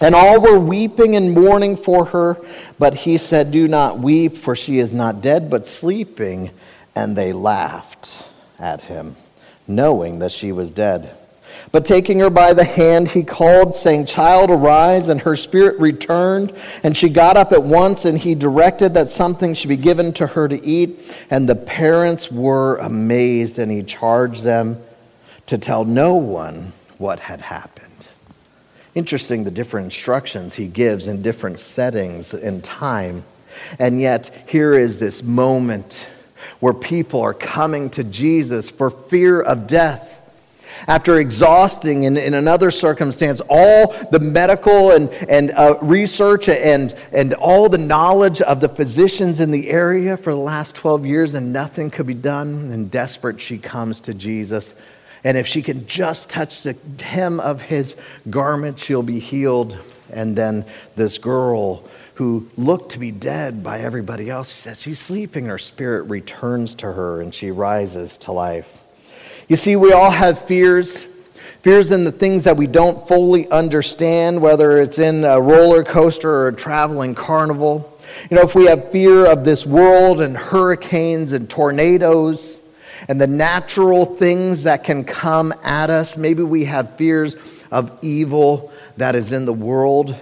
and 0.00 0.14
all 0.14 0.40
were 0.40 0.58
weeping 0.58 1.16
and 1.16 1.32
mourning 1.32 1.76
for 1.76 2.06
her. 2.06 2.36
But 2.78 2.94
he 2.94 3.18
said, 3.18 3.50
Do 3.50 3.66
not 3.66 3.98
weep, 3.98 4.36
for 4.36 4.54
she 4.54 4.78
is 4.78 4.92
not 4.92 5.20
dead, 5.20 5.50
but 5.50 5.66
sleeping. 5.66 6.50
And 6.94 7.16
they 7.16 7.32
laughed 7.32 8.14
at 8.58 8.82
him, 8.82 9.16
knowing 9.66 10.20
that 10.20 10.32
she 10.32 10.52
was 10.52 10.70
dead. 10.70 11.16
But 11.70 11.84
taking 11.84 12.18
her 12.20 12.30
by 12.30 12.54
the 12.54 12.64
hand, 12.64 13.08
he 13.08 13.22
called, 13.22 13.74
saying, 13.74 14.06
Child, 14.06 14.50
arise. 14.50 15.08
And 15.08 15.20
her 15.20 15.36
spirit 15.36 15.78
returned, 15.78 16.54
and 16.82 16.96
she 16.96 17.08
got 17.08 17.36
up 17.36 17.52
at 17.52 17.62
once, 17.62 18.04
and 18.04 18.18
he 18.18 18.34
directed 18.34 18.94
that 18.94 19.10
something 19.10 19.54
should 19.54 19.68
be 19.68 19.76
given 19.76 20.12
to 20.14 20.26
her 20.26 20.48
to 20.48 20.64
eat. 20.64 20.98
And 21.30 21.48
the 21.48 21.54
parents 21.54 22.30
were 22.30 22.76
amazed, 22.78 23.58
and 23.58 23.70
he 23.70 23.82
charged 23.82 24.44
them 24.44 24.82
to 25.46 25.58
tell 25.58 25.84
no 25.84 26.14
one 26.14 26.72
what 26.96 27.20
had 27.20 27.40
happened. 27.40 27.84
Interesting 28.94 29.44
the 29.44 29.50
different 29.50 29.84
instructions 29.86 30.54
he 30.54 30.66
gives 30.66 31.06
in 31.06 31.22
different 31.22 31.60
settings 31.60 32.32
and 32.32 32.64
time. 32.64 33.24
And 33.78 34.00
yet, 34.00 34.30
here 34.48 34.74
is 34.74 35.00
this 35.00 35.22
moment 35.22 36.06
where 36.60 36.74
people 36.74 37.20
are 37.20 37.34
coming 37.34 37.90
to 37.90 38.04
Jesus 38.04 38.70
for 38.70 38.90
fear 38.90 39.40
of 39.40 39.66
death 39.66 40.07
after 40.86 41.18
exhausting 41.18 42.04
in, 42.04 42.16
in 42.16 42.34
another 42.34 42.70
circumstance 42.70 43.40
all 43.48 43.92
the 44.10 44.18
medical 44.18 44.92
and, 44.92 45.10
and 45.28 45.50
uh, 45.52 45.78
research 45.82 46.48
and, 46.48 46.94
and 47.12 47.34
all 47.34 47.68
the 47.68 47.78
knowledge 47.78 48.40
of 48.40 48.60
the 48.60 48.68
physicians 48.68 49.40
in 49.40 49.50
the 49.50 49.70
area 49.70 50.16
for 50.16 50.32
the 50.32 50.40
last 50.40 50.74
12 50.74 51.06
years, 51.06 51.34
and 51.34 51.52
nothing 51.52 51.90
could 51.90 52.06
be 52.06 52.14
done, 52.14 52.70
and 52.70 52.90
desperate 52.90 53.40
she 53.40 53.58
comes 53.58 54.00
to 54.00 54.14
Jesus. 54.14 54.74
And 55.24 55.36
if 55.36 55.46
she 55.46 55.62
can 55.62 55.86
just 55.86 56.30
touch 56.30 56.62
the 56.62 56.76
hem 57.00 57.40
of 57.40 57.62
his 57.62 57.96
garment, 58.30 58.78
she'll 58.78 59.02
be 59.02 59.18
healed. 59.18 59.78
And 60.10 60.36
then 60.36 60.64
this 60.96 61.18
girl 61.18 61.84
who 62.14 62.48
looked 62.56 62.92
to 62.92 62.98
be 62.98 63.10
dead 63.10 63.62
by 63.62 63.80
everybody 63.80 64.30
else, 64.30 64.52
she 64.52 64.60
says 64.60 64.82
she's 64.82 65.00
sleeping. 65.00 65.46
Her 65.46 65.58
spirit 65.58 66.04
returns 66.04 66.74
to 66.76 66.92
her 66.92 67.20
and 67.20 67.34
she 67.34 67.50
rises 67.50 68.16
to 68.18 68.32
life. 68.32 68.77
You 69.48 69.56
see, 69.56 69.76
we 69.76 69.92
all 69.92 70.10
have 70.10 70.44
fears. 70.44 71.06
Fears 71.62 71.90
in 71.90 72.04
the 72.04 72.12
things 72.12 72.44
that 72.44 72.58
we 72.58 72.66
don't 72.66 73.08
fully 73.08 73.50
understand, 73.50 74.42
whether 74.42 74.78
it's 74.78 74.98
in 74.98 75.24
a 75.24 75.40
roller 75.40 75.82
coaster 75.82 76.30
or 76.30 76.48
a 76.48 76.52
traveling 76.52 77.14
carnival. 77.14 77.98
You 78.30 78.36
know, 78.36 78.42
if 78.42 78.54
we 78.54 78.66
have 78.66 78.90
fear 78.92 79.24
of 79.24 79.46
this 79.46 79.64
world 79.64 80.20
and 80.20 80.36
hurricanes 80.36 81.32
and 81.32 81.48
tornadoes 81.48 82.60
and 83.08 83.18
the 83.18 83.26
natural 83.26 84.04
things 84.04 84.64
that 84.64 84.84
can 84.84 85.04
come 85.04 85.54
at 85.62 85.88
us, 85.88 86.18
maybe 86.18 86.42
we 86.42 86.66
have 86.66 86.96
fears 86.96 87.34
of 87.70 87.98
evil 88.02 88.70
that 88.98 89.16
is 89.16 89.32
in 89.32 89.46
the 89.46 89.52
world 89.52 90.14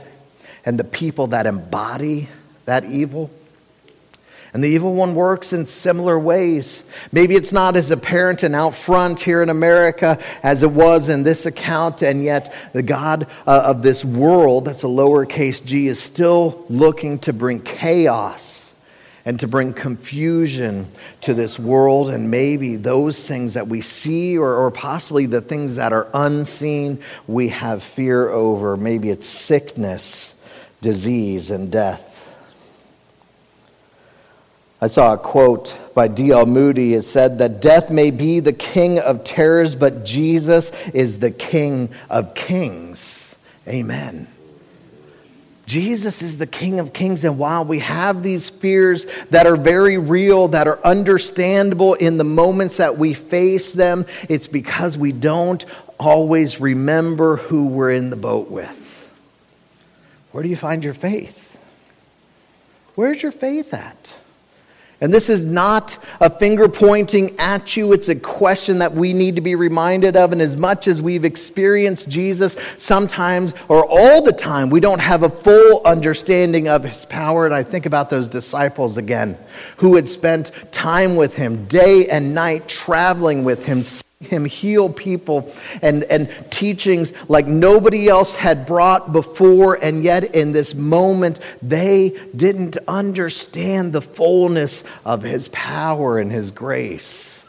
and 0.65 0.79
the 0.79 0.85
people 0.85 1.29
that 1.29 1.47
embody 1.47 2.29
that 2.65 2.85
evil. 2.85 3.31
And 4.57 4.65
the 4.65 4.71
evil 4.71 4.95
one 4.95 5.15
works 5.15 5.53
in 5.53 5.67
similar 5.67 6.19
ways. 6.19 6.83
Maybe 7.13 7.37
it's 7.37 7.53
not 7.53 7.77
as 7.77 7.91
apparent 7.91 8.43
and 8.43 8.55
out 8.55 8.75
front 8.75 9.21
here 9.21 9.43
in 9.43 9.51
America 9.51 10.19
as 10.43 10.63
it 10.63 10.71
was 10.71 11.11
in 11.11 11.25
this 11.25 11.45
account, 11.45 12.01
and 12.01 12.25
yet 12.25 12.55
the 12.73 12.83
God 12.83 13.27
uh, 13.47 13.65
of 13.67 13.83
this 13.83 14.03
world, 14.03 14.65
that's 14.65 14.83
a 14.83 14.87
lowercase 14.87 15.63
g, 15.63 15.89
is 15.89 16.01
still 16.01 16.65
looking 16.71 17.19
to 17.19 17.35
bring 17.35 17.61
chaos 17.61 18.75
and 19.27 19.39
to 19.41 19.47
bring 19.47 19.75
confusion 19.75 20.91
to 21.21 21.35
this 21.35 21.59
world. 21.59 22.09
And 22.09 22.31
maybe 22.31 22.77
those 22.77 23.29
things 23.29 23.53
that 23.53 23.69
we 23.69 23.83
see, 23.83 24.39
or, 24.39 24.55
or 24.55 24.71
possibly 24.71 25.27
the 25.27 25.43
things 25.43 25.77
that 25.77 25.93
are 25.93 26.09
unseen, 26.15 27.03
we 27.27 27.49
have 27.49 27.83
fear 27.83 28.31
over. 28.31 28.79
Maybe 28.79 29.11
it's 29.11 29.27
sickness, 29.27 30.33
disease, 30.81 31.51
and 31.51 31.71
death. 31.71 32.15
I 34.81 34.89
saw 34.89 35.15
a 35.15 35.19
quote 35.19 35.75
by 35.95 36.09
D.L. 36.09 36.47
Moody. 36.47 36.95
It 36.95 37.03
said 37.03 37.39
that 37.39 37.63
death 37.63 37.91
may 37.91 38.11
be 38.11 38.41
the 38.41 38.53
king 38.53 38.99
of 38.99 39.25
terrors, 39.25 39.75
but 39.75 40.05
Jesus 40.05 40.71
is 40.93 41.19
the 41.19 41.31
king 41.31 41.91
of 42.11 42.35
kings. 42.35 43.35
Amen. 43.67 44.29
Jesus 45.67 46.23
is 46.23 46.39
the 46.39 46.47
King 46.47 46.79
of 46.79 46.93
Kings, 46.93 47.25
and 47.25 47.39
while 47.39 47.65
we 47.65 47.81
have 47.81 48.23
these 48.23 48.49
fears 48.49 49.05
that 49.31 49.49
are 49.49 49.57
very 49.57 49.99
real, 49.99 50.47
that 50.49 50.69
are 50.69 50.79
understandable 50.85 51.95
in 51.95 52.19
the 52.19 52.25
moments 52.25 52.77
that 52.77 52.97
we 52.97 53.15
face 53.15 53.73
them, 53.73 54.07
it's 54.29 54.47
because 54.47 54.97
we 54.97 55.11
don't 55.11 55.65
always 55.99 56.61
remember 56.61 57.37
who 57.37 57.67
we're 57.67 57.91
in 57.91 58.11
the 58.11 58.17
boat 58.17 58.49
with. 58.49 59.11
Where 60.31 60.45
do 60.45 60.49
you 60.49 60.57
find 60.57 60.85
your 60.85 60.95
faith? 60.95 61.59
Where's 62.95 63.21
your 63.21 63.33
faith 63.33 63.75
at? 63.75 64.15
And 65.01 65.13
this 65.13 65.29
is 65.29 65.45
not 65.45 65.99
a 66.21 66.31
finger 66.31 66.69
pointing 66.69 67.39
at 67.39 67.77
you. 67.77 67.93
It's 67.93 68.09
a 68.09 68.15
question 68.15 68.79
that 68.79 68.95
we 68.95 69.13
need 69.13 69.35
to 69.35 69.43
be 69.43 69.55
reminded 69.55 70.17
of. 70.17 70.33
And 70.33 70.41
as 70.41 70.57
much 70.57 70.89
as 70.89 71.03
we've 71.03 71.25
experienced 71.25 72.09
Jesus, 72.09 72.57
sometimes 72.79 73.53
or 73.69 73.85
all 73.85 74.23
the 74.23 74.33
time, 74.33 74.71
we 74.71 74.81
don't 74.81 75.01
have 75.01 75.23
a 75.23 75.29
full 75.29 75.83
understanding 75.85 76.69
of 76.69 76.83
his 76.83 77.05
power. 77.05 77.45
And 77.45 77.55
I 77.55 77.63
think 77.63 77.85
about 77.85 78.09
those 78.09 78.27
disciples 78.27 78.97
again 78.97 79.37
who 79.77 79.97
had 79.97 80.09
spent 80.09 80.51
time 80.73 81.17
with 81.17 81.35
him 81.35 81.67
day 81.67 82.09
and 82.09 82.33
night, 82.35 82.67
traveling 82.67 83.45
with 83.45 83.67
him, 83.67 83.83
him 84.21 84.47
heal 84.47 84.89
people 84.89 85.53
and, 85.83 86.03
and 86.05 86.33
teachings 86.51 87.13
like 87.29 87.47
nobody 87.47 88.09
else 88.09 88.35
had 88.35 88.67
brought 88.67 89.13
before, 89.13 89.75
and 89.75 90.03
yet 90.03 90.35
in 90.35 90.53
this 90.53 90.75
moment, 90.75 91.39
they 91.63 92.17
didn't 92.35 92.79
understand 92.89 93.93
the 93.93 94.01
fullness 94.01 94.85
of 95.05 95.23
his 95.23 95.49
power 95.49 96.19
and 96.19 96.33
his 96.33 96.51
grace. 96.51 97.45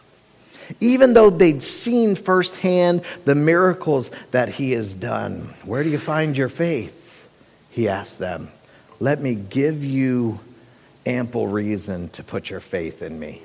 Even 0.82 1.14
though 1.14 1.30
they'd 1.30 1.64
seen 1.64 2.16
firsthand 2.16 3.02
the 3.24 3.36
miracles 3.36 4.12
that 4.32 4.50
he 4.50 4.72
has 4.72 4.94
done. 4.94 5.54
Where 5.64 5.82
do 5.84 5.90
you 5.90 5.98
find 5.98 6.38
your 6.38 6.50
faith? 6.50 6.94
He 7.70 7.88
asked 7.88 8.20
them. 8.20 8.52
Let 9.00 9.22
me 9.22 9.36
give 9.36 9.86
you 9.86 10.42
ample 11.06 11.48
reason 11.48 12.10
to 12.10 12.24
put 12.24 12.50
your 12.50 12.60
faith 12.60 13.02
in 13.02 13.18
me. 13.18 13.42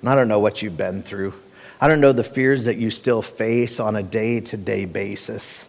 And 0.00 0.08
I 0.08 0.14
don't 0.14 0.28
know 0.28 0.40
what 0.40 0.62
you've 0.62 0.76
been 0.76 1.02
through. 1.02 1.34
I 1.82 1.88
don't 1.88 2.00
know 2.00 2.12
the 2.12 2.22
fears 2.22 2.66
that 2.66 2.76
you 2.76 2.90
still 2.90 3.22
face 3.22 3.80
on 3.80 3.96
a 3.96 4.04
day 4.04 4.38
to 4.38 4.56
day 4.56 4.84
basis. 4.84 5.66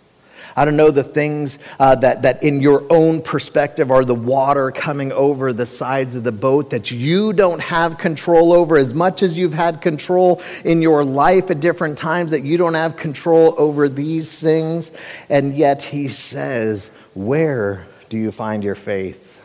I 0.56 0.64
don't 0.64 0.76
know 0.76 0.92
the 0.92 1.04
things 1.04 1.58
uh, 1.80 1.96
that, 1.96 2.22
that, 2.22 2.44
in 2.44 2.62
your 2.62 2.86
own 2.92 3.24
perspective, 3.24 3.90
are 3.90 4.06
the 4.06 4.14
water 4.14 4.70
coming 4.70 5.12
over 5.12 5.54
the 5.54 5.66
sides 5.66 6.14
of 6.14 6.24
the 6.24 6.32
boat 6.32 6.70
that 6.70 6.92
you 6.92 7.34
don't 7.34 7.60
have 7.60 7.98
control 7.98 8.54
over 8.54 8.78
as 8.78 8.94
much 8.94 9.24
as 9.24 9.36
you've 9.36 9.56
had 9.56 9.82
control 9.82 10.40
in 10.64 10.84
your 10.84 11.04
life 11.04 11.50
at 11.50 11.60
different 11.60 11.98
times, 11.98 12.30
that 12.30 12.44
you 12.44 12.58
don't 12.58 12.76
have 12.76 12.96
control 12.96 13.56
over 13.58 13.90
these 13.90 14.40
things. 14.40 14.92
And 15.30 15.56
yet, 15.56 15.82
he 15.82 16.10
says, 16.10 16.92
Where 17.16 17.88
do 18.10 18.20
you 18.20 18.32
find 18.32 18.64
your 18.64 18.76
faith? 18.76 19.42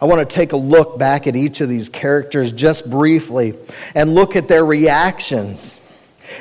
I 0.00 0.04
want 0.04 0.28
to 0.28 0.32
take 0.32 0.52
a 0.52 0.56
look 0.56 0.96
back 0.96 1.26
at 1.26 1.34
each 1.34 1.60
of 1.60 1.68
these 1.68 1.88
characters 1.88 2.52
just 2.52 2.88
briefly 2.88 3.54
and 3.96 4.14
look 4.14 4.36
at 4.36 4.46
their 4.46 4.64
reactions. 4.64 5.77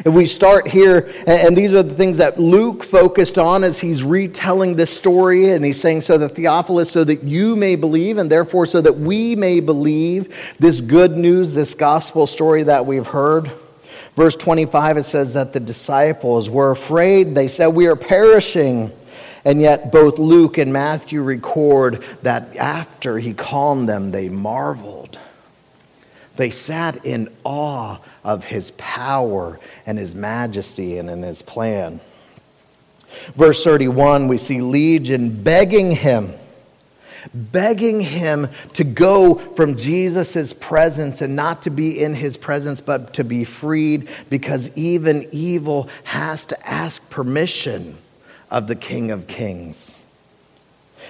If 0.06 0.14
we 0.14 0.26
start 0.26 0.68
here, 0.68 1.12
and 1.26 1.56
these 1.56 1.74
are 1.74 1.84
the 1.84 1.94
things 1.94 2.18
that 2.18 2.40
Luke 2.40 2.84
focused 2.84 3.38
on 3.38 3.64
as 3.64 3.80
he's 3.80 4.04
retelling 4.04 4.76
this 4.76 4.96
story, 4.96 5.52
and 5.52 5.64
he's 5.64 5.80
saying, 5.80 6.02
so 6.02 6.18
that 6.18 6.36
Theophilus, 6.36 6.92
so 6.92 7.04
that 7.04 7.24
you 7.24 7.56
may 7.56 7.76
believe, 7.76 8.18
and 8.18 8.30
therefore 8.30 8.66
so 8.66 8.82
that 8.82 8.98
we 8.98 9.36
may 9.36 9.60
believe 9.60 10.36
this 10.60 10.82
good 10.82 11.18
news, 11.18 11.54
this 11.54 11.74
gospel 11.74 12.28
story 12.28 12.64
that 12.64 12.86
we've 12.86 13.08
heard. 13.08 13.50
Verse 14.16 14.36
25, 14.36 14.98
it 14.98 15.04
says 15.04 15.36
that 15.36 15.54
the 15.54 15.60
disciples 15.60 16.50
were 16.50 16.72
afraid. 16.72 17.36
They 17.36 17.48
said, 17.48 17.68
We 17.68 17.88
are 17.88 17.96
perishing. 17.96 18.92
And 19.46 19.62
yet, 19.62 19.94
both 19.94 20.20
Luke 20.20 20.58
and 20.58 20.74
Matthew 20.74 21.22
record 21.22 22.04
that 22.24 22.58
after 22.58 23.18
he 23.18 23.34
calmed 23.34 23.88
them, 23.88 24.12
they 24.12 24.28
marveled. 24.28 24.97
They 26.38 26.52
sat 26.52 27.06
in 27.06 27.30
awe 27.44 27.98
of 28.24 28.46
his 28.46 28.72
power 28.78 29.60
and 29.86 29.98
his 29.98 30.16
majesty 30.16 30.98
and 30.98 31.10
in 31.10 31.24
his 31.24 31.42
plan. 31.42 32.00
Verse 33.36 33.64
31, 33.64 34.28
we 34.28 34.38
see 34.38 34.62
Legion 34.62 35.42
begging 35.44 35.92
him, 35.92 36.34
begging 37.34 38.00
him 38.00 38.50
to 38.74 38.84
go 38.84 39.36
from 39.36 39.76
Jesus' 39.76 40.54
presence 40.54 41.22
and 41.22 41.36
not 41.36 41.64
to 41.64 41.72
be 41.72 42.00
in 42.00 42.14
his 42.14 42.38
presence, 42.38 42.82
but 42.82 43.16
to 43.16 43.24
be 43.24 43.44
freed, 43.44 44.08
because 44.30 44.70
even 44.78 45.28
evil 45.32 45.90
has 46.04 46.46
to 46.46 46.70
ask 46.70 47.10
permission 47.10 47.98
of 48.52 48.68
the 48.68 48.76
King 48.76 49.10
of 49.10 49.26
Kings. 49.26 50.04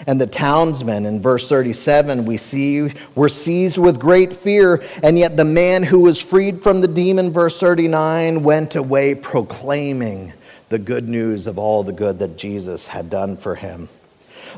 And 0.05 0.21
the 0.21 0.27
townsmen 0.27 1.05
in 1.05 1.21
verse 1.21 1.49
37, 1.49 2.25
we 2.25 2.37
see, 2.37 2.93
were 3.15 3.29
seized 3.29 3.77
with 3.77 3.99
great 3.99 4.33
fear. 4.33 4.83
And 5.01 5.17
yet 5.17 5.35
the 5.37 5.45
man 5.45 5.83
who 5.83 6.01
was 6.01 6.21
freed 6.21 6.61
from 6.61 6.81
the 6.81 6.87
demon, 6.87 7.31
verse 7.31 7.59
39, 7.59 8.43
went 8.43 8.75
away 8.75 9.15
proclaiming 9.15 10.33
the 10.69 10.77
good 10.77 11.07
news 11.07 11.47
of 11.47 11.57
all 11.57 11.83
the 11.83 11.93
good 11.93 12.19
that 12.19 12.37
Jesus 12.37 12.87
had 12.87 13.09
done 13.09 13.37
for 13.37 13.55
him. 13.55 13.89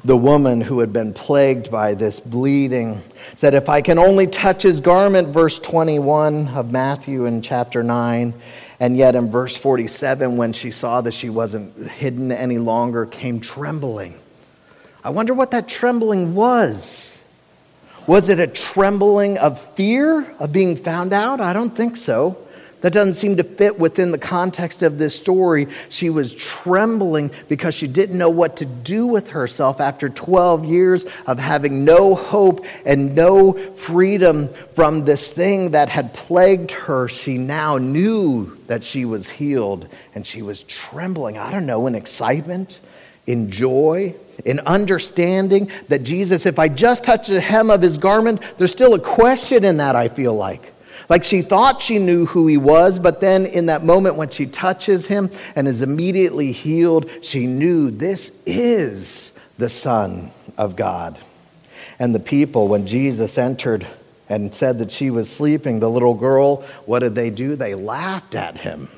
The 0.04 0.18
woman 0.18 0.62
who 0.62 0.80
had 0.80 0.94
been 0.94 1.14
plagued 1.14 1.72
by 1.72 1.94
this 1.94 2.20
bleeding 2.20 3.02
said, 3.36 3.54
If 3.54 3.70
I 3.70 3.82
can 3.82 4.00
only 4.00 4.28
touch 4.28 4.64
his 4.64 4.82
garment, 4.82 5.30
verse 5.30 5.60
21 5.60 6.50
of 6.50 6.72
Matthew 6.72 7.26
in 7.26 7.42
chapter 7.42 7.84
9. 7.84 8.34
And 8.80 8.96
yet 8.96 9.16
in 9.16 9.30
verse 9.30 9.58
47, 9.58 10.38
when 10.38 10.54
she 10.54 10.72
saw 10.72 11.02
that 11.02 11.12
she 11.12 11.30
wasn't 11.30 11.92
hidden 11.92 12.32
any 12.32 12.58
longer, 12.58 13.06
came 13.06 13.42
trembling. 13.42 14.18
I 15.04 15.12
wonder 15.12 15.34
what 15.34 15.52
that 15.52 15.68
trembling 15.68 16.36
was. 16.36 17.22
Was 18.06 18.28
it 18.28 18.40
a 18.40 18.48
trembling 18.48 19.38
of 19.38 19.62
fear 19.76 20.30
of 20.40 20.52
being 20.52 20.76
found 20.76 21.14
out? 21.14 21.40
I 21.40 21.54
don't 21.54 21.76
think 21.76 21.96
so. 21.96 22.38
That 22.82 22.94
doesn't 22.94 23.16
seem 23.16 23.38
to 23.38 23.44
fit 23.44 23.78
within 23.78 24.12
the 24.12 24.18
context 24.18 24.84
of 24.84 24.98
this 24.98 25.14
story. 25.14 25.68
She 25.90 26.10
was 26.10 26.34
trembling 26.34 27.30
because 27.50 27.76
she 27.76 27.88
didn't 27.88 28.18
know 28.18 28.30
what 28.30 28.58
to 28.58 28.66
do 28.66 29.06
with 29.06 29.30
herself 29.30 29.82
after 29.82 30.08
12 30.08 30.64
years 30.64 31.06
of 31.28 31.40
having 31.40 31.84
no 31.84 32.16
hope 32.16 32.66
and 32.86 33.16
no 33.16 33.52
freedom 33.54 34.48
from 34.76 35.04
this 35.04 35.34
thing 35.34 35.72
that 35.72 35.90
had 35.90 36.14
plagued 36.14 36.72
her. 36.72 37.10
She 37.10 37.38
now 37.38 37.78
knew 37.78 38.58
that 38.68 38.86
she 38.86 39.04
was 39.04 39.28
healed 39.28 39.88
and 40.16 40.26
she 40.26 40.42
was 40.42 40.64
trembling. 40.64 41.38
I 41.38 41.52
don't 41.52 41.66
know, 41.66 41.86
in 41.86 41.96
excitement, 41.96 42.80
in 43.28 43.52
joy, 43.52 44.16
in 44.46 44.60
understanding 44.62 45.72
that 45.88 46.04
Jesus, 46.04 46.46
if 46.46 46.60
I 46.60 46.68
just 46.68 47.04
touch 47.04 47.28
the 47.28 47.42
hem 47.42 47.70
of 47.70 47.82
his 47.82 47.98
garment, 47.98 48.42
there's 48.58 48.72
still 48.72 48.94
a 48.94 49.00
question 49.00 49.64
in 49.64 49.78
that, 49.78 49.96
I 49.96 50.08
feel 50.08 50.34
like. 50.34 50.74
Like 51.10 51.24
she 51.24 51.42
thought 51.42 51.82
she 51.82 51.98
knew 51.98 52.26
who 52.28 52.46
he 52.48 52.58
was, 52.58 53.00
but 53.00 53.20
then 53.20 53.46
in 53.46 53.66
that 53.66 53.84
moment 53.84 54.16
when 54.16 54.30
she 54.30 54.46
touches 54.46 55.08
him 55.08 55.32
and 55.56 55.68
is 55.68 55.82
immediately 55.82 56.52
healed, 56.52 57.10
she 57.24 57.48
knew 57.48 57.90
this 57.90 58.32
is 58.46 59.32
the 59.58 59.70
Son 59.70 60.32
of 60.58 60.76
God. 60.76 61.18
And 61.98 62.14
the 62.14 62.20
people, 62.20 62.68
when 62.68 62.86
Jesus 62.86 63.38
entered 63.38 63.88
and 64.30 64.54
said 64.54 64.80
that 64.80 64.92
she 64.92 65.10
was 65.10 65.30
sleeping, 65.30 65.80
the 65.80 65.90
little 65.90 66.14
girl, 66.14 66.58
what 66.86 67.00
did 67.00 67.16
they 67.16 67.32
do? 67.32 67.56
They 67.56 67.74
laughed 67.74 68.36
at 68.36 68.60
him. 68.60 68.90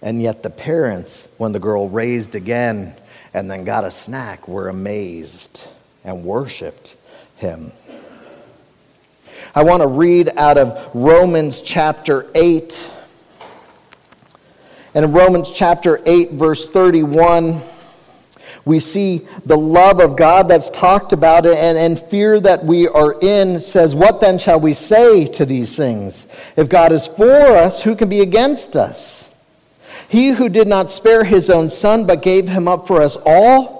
And 0.00 0.22
yet 0.22 0.42
the 0.42 0.50
parents, 0.50 1.28
when 1.36 1.52
the 1.52 1.58
girl 1.58 1.88
raised 1.88 2.34
again 2.34 2.94
and 3.36 3.50
then 3.50 3.64
got 3.64 3.84
a 3.84 3.90
snack, 3.90 4.48
were 4.48 4.70
amazed 4.70 5.62
and 6.04 6.24
worshiped 6.24 6.96
him. 7.36 7.70
I 9.54 9.62
want 9.62 9.82
to 9.82 9.86
read 9.86 10.30
out 10.38 10.56
of 10.56 10.90
Romans 10.94 11.60
chapter 11.60 12.26
8. 12.34 12.90
And 14.94 15.04
in 15.04 15.12
Romans 15.12 15.50
chapter 15.50 16.00
8, 16.06 16.32
verse 16.32 16.70
31, 16.70 17.60
we 18.64 18.80
see 18.80 19.26
the 19.44 19.58
love 19.58 20.00
of 20.00 20.16
God 20.16 20.48
that's 20.48 20.70
talked 20.70 21.12
about 21.12 21.44
and, 21.44 21.76
and 21.76 22.00
fear 22.00 22.40
that 22.40 22.64
we 22.64 22.88
are 22.88 23.20
in 23.20 23.60
says, 23.60 23.94
What 23.94 24.22
then 24.22 24.38
shall 24.38 24.60
we 24.60 24.72
say 24.72 25.26
to 25.26 25.44
these 25.44 25.76
things? 25.76 26.26
If 26.56 26.70
God 26.70 26.90
is 26.90 27.06
for 27.06 27.54
us, 27.54 27.82
who 27.82 27.96
can 27.96 28.08
be 28.08 28.22
against 28.22 28.76
us? 28.76 29.25
He 30.08 30.30
who 30.30 30.48
did 30.48 30.68
not 30.68 30.90
spare 30.90 31.24
his 31.24 31.50
own 31.50 31.68
son, 31.68 32.06
but 32.06 32.22
gave 32.22 32.48
him 32.48 32.68
up 32.68 32.86
for 32.86 33.02
us 33.02 33.16
all, 33.26 33.76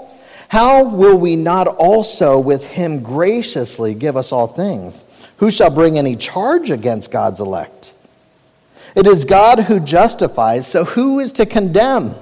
how 0.49 0.85
will 0.85 1.17
we 1.17 1.37
not 1.37 1.67
also 1.67 2.39
with 2.39 2.65
him 2.65 3.03
graciously 3.03 3.95
give 3.95 4.17
us 4.17 4.33
all 4.33 4.47
things? 4.47 5.03
Who 5.39 5.51
shall 5.51 5.71
bring 5.71 5.99
any 5.99 6.17
charge 6.17 6.71
against 6.71 7.11
God's 7.11 7.41
elect? 7.41 7.93
It 8.95 9.07
is 9.07 9.25
God 9.25 9.61
who 9.61 9.81
justifies, 9.81 10.67
so 10.67 10.85
who 10.85 11.21
is 11.21 11.33
to 11.33 11.47
condemn? 11.47 12.15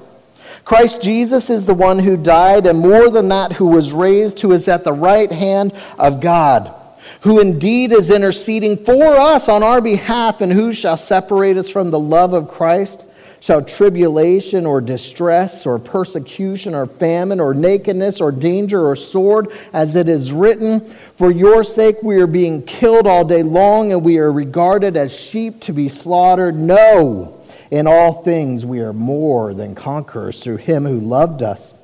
Christ 0.64 1.02
Jesus 1.02 1.50
is 1.50 1.66
the 1.66 1.74
one 1.74 1.98
who 1.98 2.16
died, 2.16 2.66
and 2.66 2.78
more 2.78 3.10
than 3.10 3.28
that, 3.28 3.52
who 3.52 3.68
was 3.68 3.92
raised, 3.92 4.40
who 4.40 4.52
is 4.52 4.66
at 4.66 4.82
the 4.82 4.92
right 4.92 5.30
hand 5.30 5.72
of 5.98 6.20
God, 6.20 6.74
who 7.20 7.38
indeed 7.38 7.92
is 7.92 8.10
interceding 8.10 8.78
for 8.78 9.14
us 9.14 9.48
on 9.48 9.62
our 9.62 9.80
behalf, 9.80 10.40
and 10.40 10.52
who 10.52 10.72
shall 10.72 10.96
separate 10.96 11.58
us 11.58 11.68
from 11.68 11.90
the 11.90 12.00
love 12.00 12.32
of 12.32 12.48
Christ? 12.48 13.04
Shall 13.44 13.60
tribulation 13.60 14.64
or 14.64 14.80
distress 14.80 15.66
or 15.66 15.78
persecution 15.78 16.74
or 16.74 16.86
famine 16.86 17.40
or 17.40 17.52
nakedness 17.52 18.22
or 18.22 18.32
danger 18.32 18.86
or 18.86 18.96
sword, 18.96 19.52
as 19.74 19.96
it 19.96 20.08
is 20.08 20.32
written, 20.32 20.80
For 21.16 21.30
your 21.30 21.62
sake 21.62 22.02
we 22.02 22.22
are 22.22 22.26
being 22.26 22.62
killed 22.62 23.06
all 23.06 23.22
day 23.22 23.42
long, 23.42 23.92
and 23.92 24.02
we 24.02 24.16
are 24.16 24.32
regarded 24.32 24.96
as 24.96 25.14
sheep 25.14 25.60
to 25.60 25.74
be 25.74 25.90
slaughtered. 25.90 26.56
No, 26.56 27.38
in 27.70 27.86
all 27.86 28.22
things 28.22 28.64
we 28.64 28.80
are 28.80 28.94
more 28.94 29.52
than 29.52 29.74
conquerors 29.74 30.42
through 30.42 30.56
him 30.56 30.86
who 30.86 30.98
loved 31.00 31.42
us. 31.42 31.74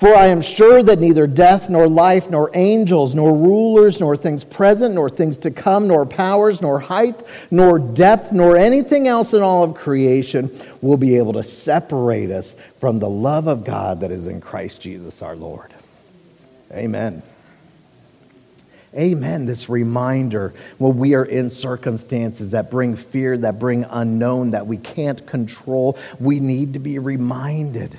For 0.00 0.16
I 0.16 0.28
am 0.28 0.40
sure 0.40 0.82
that 0.82 0.98
neither 0.98 1.26
death, 1.26 1.68
nor 1.68 1.86
life, 1.86 2.30
nor 2.30 2.50
angels, 2.54 3.14
nor 3.14 3.36
rulers, 3.36 4.00
nor 4.00 4.16
things 4.16 4.44
present, 4.44 4.94
nor 4.94 5.10
things 5.10 5.36
to 5.36 5.50
come, 5.50 5.88
nor 5.88 6.06
powers, 6.06 6.62
nor 6.62 6.80
height, 6.80 7.20
nor 7.50 7.78
depth, 7.78 8.32
nor 8.32 8.56
anything 8.56 9.08
else 9.08 9.34
in 9.34 9.42
all 9.42 9.62
of 9.62 9.74
creation 9.74 10.50
will 10.80 10.96
be 10.96 11.18
able 11.18 11.34
to 11.34 11.42
separate 11.42 12.30
us 12.30 12.54
from 12.78 12.98
the 12.98 13.10
love 13.10 13.46
of 13.46 13.62
God 13.62 14.00
that 14.00 14.10
is 14.10 14.26
in 14.26 14.40
Christ 14.40 14.80
Jesus 14.80 15.20
our 15.20 15.36
Lord. 15.36 15.74
Amen. 16.72 17.22
Amen. 18.94 19.44
This 19.44 19.68
reminder 19.68 20.54
when 20.78 20.96
we 20.96 21.14
are 21.14 21.26
in 21.26 21.50
circumstances 21.50 22.52
that 22.52 22.70
bring 22.70 22.96
fear, 22.96 23.36
that 23.36 23.58
bring 23.58 23.84
unknown, 23.84 24.52
that 24.52 24.66
we 24.66 24.78
can't 24.78 25.26
control, 25.26 25.98
we 26.18 26.40
need 26.40 26.72
to 26.72 26.78
be 26.78 26.98
reminded 26.98 27.98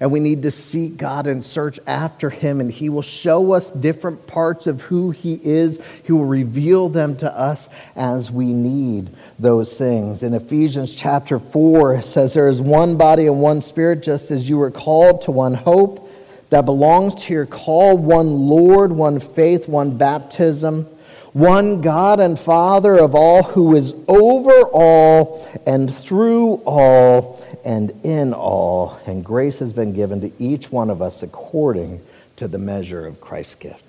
and 0.00 0.12
we 0.12 0.20
need 0.20 0.42
to 0.42 0.50
seek 0.50 0.96
God 0.96 1.26
and 1.26 1.44
search 1.44 1.80
after 1.86 2.30
Him, 2.30 2.60
and 2.60 2.70
He 2.70 2.88
will 2.88 3.02
show 3.02 3.52
us 3.52 3.70
different 3.70 4.26
parts 4.26 4.66
of 4.66 4.82
who 4.82 5.10
He 5.10 5.40
is. 5.42 5.80
He 6.04 6.12
will 6.12 6.24
reveal 6.24 6.88
them 6.88 7.16
to 7.16 7.36
us 7.36 7.68
as 7.96 8.30
we 8.30 8.46
need 8.46 9.10
those 9.38 9.76
things. 9.76 10.22
In 10.22 10.34
Ephesians 10.34 10.94
chapter 10.94 11.38
4, 11.38 11.94
it 11.94 12.02
says, 12.04 12.34
There 12.34 12.48
is 12.48 12.60
one 12.60 12.96
body 12.96 13.26
and 13.26 13.40
one 13.40 13.60
spirit, 13.60 14.02
just 14.02 14.30
as 14.30 14.48
you 14.48 14.58
were 14.58 14.70
called 14.70 15.22
to 15.22 15.32
one 15.32 15.54
hope 15.54 16.04
that 16.50 16.64
belongs 16.64 17.14
to 17.14 17.32
your 17.32 17.46
call, 17.46 17.98
one 17.98 18.48
Lord, 18.48 18.92
one 18.92 19.20
faith, 19.20 19.68
one 19.68 19.98
baptism 19.98 20.86
one 21.32 21.82
God 21.82 22.20
and 22.20 22.38
Father 22.38 22.98
of 22.98 23.14
all, 23.14 23.42
who 23.42 23.76
is 23.76 23.94
over 24.08 24.62
all 24.72 25.46
and 25.66 25.94
through 25.94 26.54
all 26.64 27.44
and 27.64 27.90
in 28.04 28.32
all. 28.34 28.98
And 29.06 29.24
grace 29.24 29.58
has 29.58 29.72
been 29.72 29.92
given 29.92 30.20
to 30.22 30.32
each 30.38 30.70
one 30.70 30.90
of 30.90 31.02
us 31.02 31.22
according 31.22 32.00
to 32.36 32.48
the 32.48 32.58
measure 32.58 33.06
of 33.06 33.20
Christ's 33.20 33.56
gift. 33.56 33.84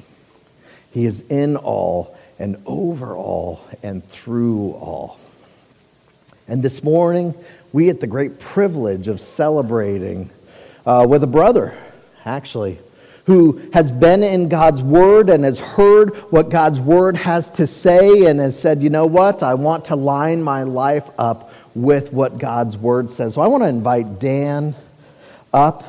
He 0.92 1.06
is 1.06 1.22
in 1.30 1.56
all 1.56 2.18
and 2.40 2.62
over 2.66 3.16
all 3.16 3.62
and 3.84 4.08
through 4.10 4.72
all. 4.74 5.20
And 6.48 6.64
this 6.64 6.82
morning, 6.84 7.36
we 7.72 7.88
had 7.88 8.00
the 8.00 8.08
great 8.08 8.40
privilege 8.40 9.08
of 9.08 9.22
celebrating 9.22 10.30
uh, 10.86 11.06
with 11.08 11.24
a 11.24 11.28
brother, 11.28 11.78
actually, 12.26 12.80
who 13.26 13.62
has 13.74 13.92
been 13.92 14.24
in 14.24 14.50
God's 14.50 14.82
Word 14.82 15.30
and 15.30 15.44
has 15.44 15.60
heard 15.60 16.16
what 16.32 16.50
God's 16.50 16.80
Word 16.80 17.16
has 17.18 17.50
to 17.52 17.68
say 17.68 18.26
and 18.26 18.40
has 18.40 18.60
said, 18.60 18.82
you 18.82 18.90
know 18.90 19.06
what, 19.06 19.44
I 19.44 19.54
want 19.54 19.86
to 19.86 19.96
line 19.96 20.42
my 20.42 20.64
life 20.64 21.08
up 21.20 21.49
with 21.82 22.12
what 22.12 22.38
God's 22.38 22.76
Word 22.76 23.12
says. 23.12 23.36
So 23.36 23.42
I 23.42 23.48
want 23.48 23.64
to 23.64 23.70
invite 23.70 24.20
Dan 24.20 24.76
up, 25.54 25.84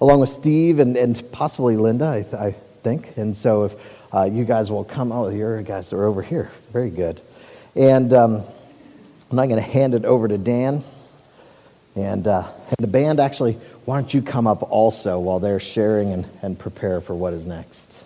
along 0.00 0.20
with 0.20 0.30
Steve 0.30 0.78
and, 0.80 0.96
and 0.96 1.30
possibly 1.30 1.76
Linda, 1.76 2.06
I, 2.06 2.46
I 2.46 2.52
think. 2.82 3.16
And 3.16 3.36
so 3.36 3.64
if 3.64 3.74
uh, 4.12 4.24
you 4.24 4.44
guys 4.44 4.70
will 4.70 4.84
come, 4.84 5.12
oh, 5.12 5.28
your 5.28 5.62
guys 5.62 5.92
are 5.92 6.04
over 6.04 6.22
here. 6.22 6.50
Very 6.72 6.90
good. 6.90 7.20
And 7.76 8.12
um, 8.12 8.42
I'm 9.30 9.36
not 9.36 9.48
going 9.48 9.62
to 9.62 9.70
hand 9.70 9.94
it 9.94 10.04
over 10.04 10.26
to 10.26 10.36
Dan. 10.36 10.82
And, 11.94 12.26
uh, 12.26 12.50
the 12.78 12.86
band 12.86 13.20
actually 13.20 13.58
why 13.84 14.00
don't 14.00 14.12
you 14.12 14.22
come 14.22 14.46
up 14.46 14.70
also 14.70 15.18
while 15.18 15.38
they're 15.40 15.60
sharing 15.60 16.12
and, 16.12 16.28
and 16.42 16.58
prepare 16.58 17.00
for 17.00 17.14
what 17.14 17.32
is 17.32 17.46
next? 17.46 17.98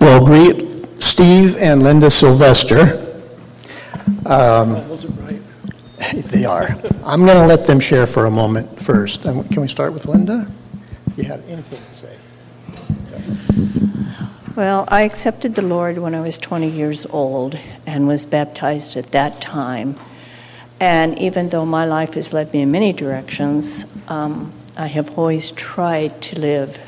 Well, 0.00 0.24
greet 0.24 1.02
Steve 1.02 1.56
and 1.56 1.82
Linda 1.82 2.10
Sylvester. 2.10 3.04
Um, 4.26 4.84
they 6.30 6.44
are. 6.44 6.68
I'm 7.04 7.24
going 7.24 7.38
to 7.38 7.46
let 7.46 7.66
them 7.66 7.80
share 7.80 8.06
for 8.06 8.26
a 8.26 8.30
moment 8.30 8.80
first. 8.80 9.26
Um, 9.26 9.42
can 9.48 9.60
we 9.60 9.68
start 9.68 9.92
with 9.92 10.06
Linda? 10.06 10.46
You 11.16 11.24
have 11.24 11.46
anything 11.48 11.80
to 11.80 11.94
say? 11.94 12.16
Well, 14.54 14.84
I 14.88 15.02
accepted 15.02 15.56
the 15.56 15.62
Lord 15.62 15.98
when 15.98 16.14
I 16.14 16.20
was 16.20 16.38
20 16.38 16.68
years 16.68 17.04
old 17.06 17.58
and 17.86 18.06
was 18.06 18.24
baptized 18.24 18.96
at 18.96 19.10
that 19.12 19.40
time. 19.40 19.96
And 20.78 21.18
even 21.18 21.48
though 21.48 21.66
my 21.66 21.86
life 21.86 22.14
has 22.14 22.32
led 22.32 22.52
me 22.52 22.62
in 22.62 22.70
many 22.70 22.92
directions, 22.92 23.84
um, 24.06 24.52
I 24.76 24.86
have 24.86 25.18
always 25.18 25.50
tried 25.50 26.22
to 26.22 26.38
live 26.38 26.78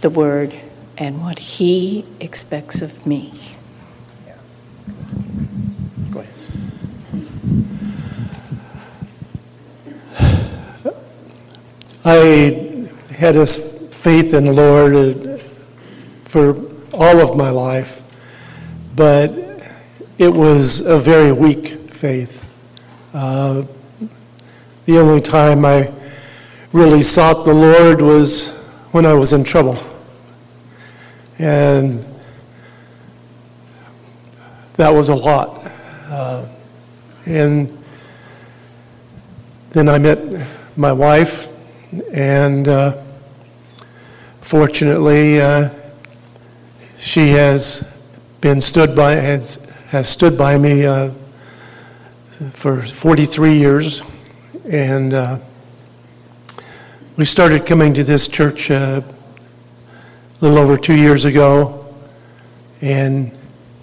the 0.00 0.08
Word 0.08 0.54
and 1.02 1.20
what 1.20 1.36
He 1.36 2.04
expects 2.20 2.80
of 2.80 3.04
me. 3.04 3.32
Yeah. 4.24 4.36
Go 6.12 6.20
ahead. 6.20 6.30
I 12.04 12.88
had 13.12 13.34
a 13.34 13.44
faith 13.46 14.32
in 14.32 14.44
the 14.44 14.52
Lord 14.52 15.40
for 16.24 16.54
all 16.92 17.20
of 17.20 17.36
my 17.36 17.50
life, 17.50 18.04
but 18.94 19.34
it 20.18 20.32
was 20.32 20.82
a 20.82 21.00
very 21.00 21.32
weak 21.32 21.90
faith. 21.90 22.48
Uh, 23.12 23.64
the 24.86 24.98
only 24.98 25.20
time 25.20 25.64
I 25.64 25.90
really 26.72 27.02
sought 27.02 27.44
the 27.44 27.54
Lord 27.54 28.00
was 28.00 28.52
when 28.92 29.04
I 29.04 29.14
was 29.14 29.32
in 29.32 29.42
trouble. 29.42 29.84
And 31.42 32.04
that 34.74 34.90
was 34.90 35.08
a 35.08 35.14
lot. 35.16 35.66
Uh, 36.08 36.46
and 37.26 37.76
then 39.70 39.88
I 39.88 39.98
met 39.98 40.46
my 40.76 40.92
wife, 40.92 41.48
and 42.12 42.68
uh, 42.68 42.96
fortunately, 44.40 45.40
uh, 45.40 45.70
she 46.96 47.30
has 47.30 47.92
been 48.40 48.60
stood 48.60 48.94
by 48.94 49.16
has, 49.16 49.56
has 49.88 50.08
stood 50.08 50.38
by 50.38 50.56
me 50.56 50.86
uh, 50.86 51.10
for 52.52 52.82
43 52.82 53.58
years, 53.58 54.02
and 54.70 55.12
uh, 55.12 55.38
we 57.16 57.24
started 57.24 57.66
coming 57.66 57.92
to 57.94 58.04
this 58.04 58.28
church 58.28 58.70
uh, 58.70 59.00
a 60.42 60.46
little 60.46 60.58
over 60.58 60.76
two 60.76 60.96
years 60.96 61.24
ago, 61.24 61.86
and 62.80 63.30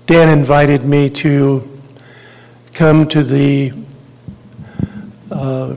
Dan 0.07 0.27
invited 0.27 0.83
me 0.83 1.09
to 1.11 1.65
come 2.73 3.07
to 3.07 3.23
the 3.23 3.71
uh, 5.31 5.73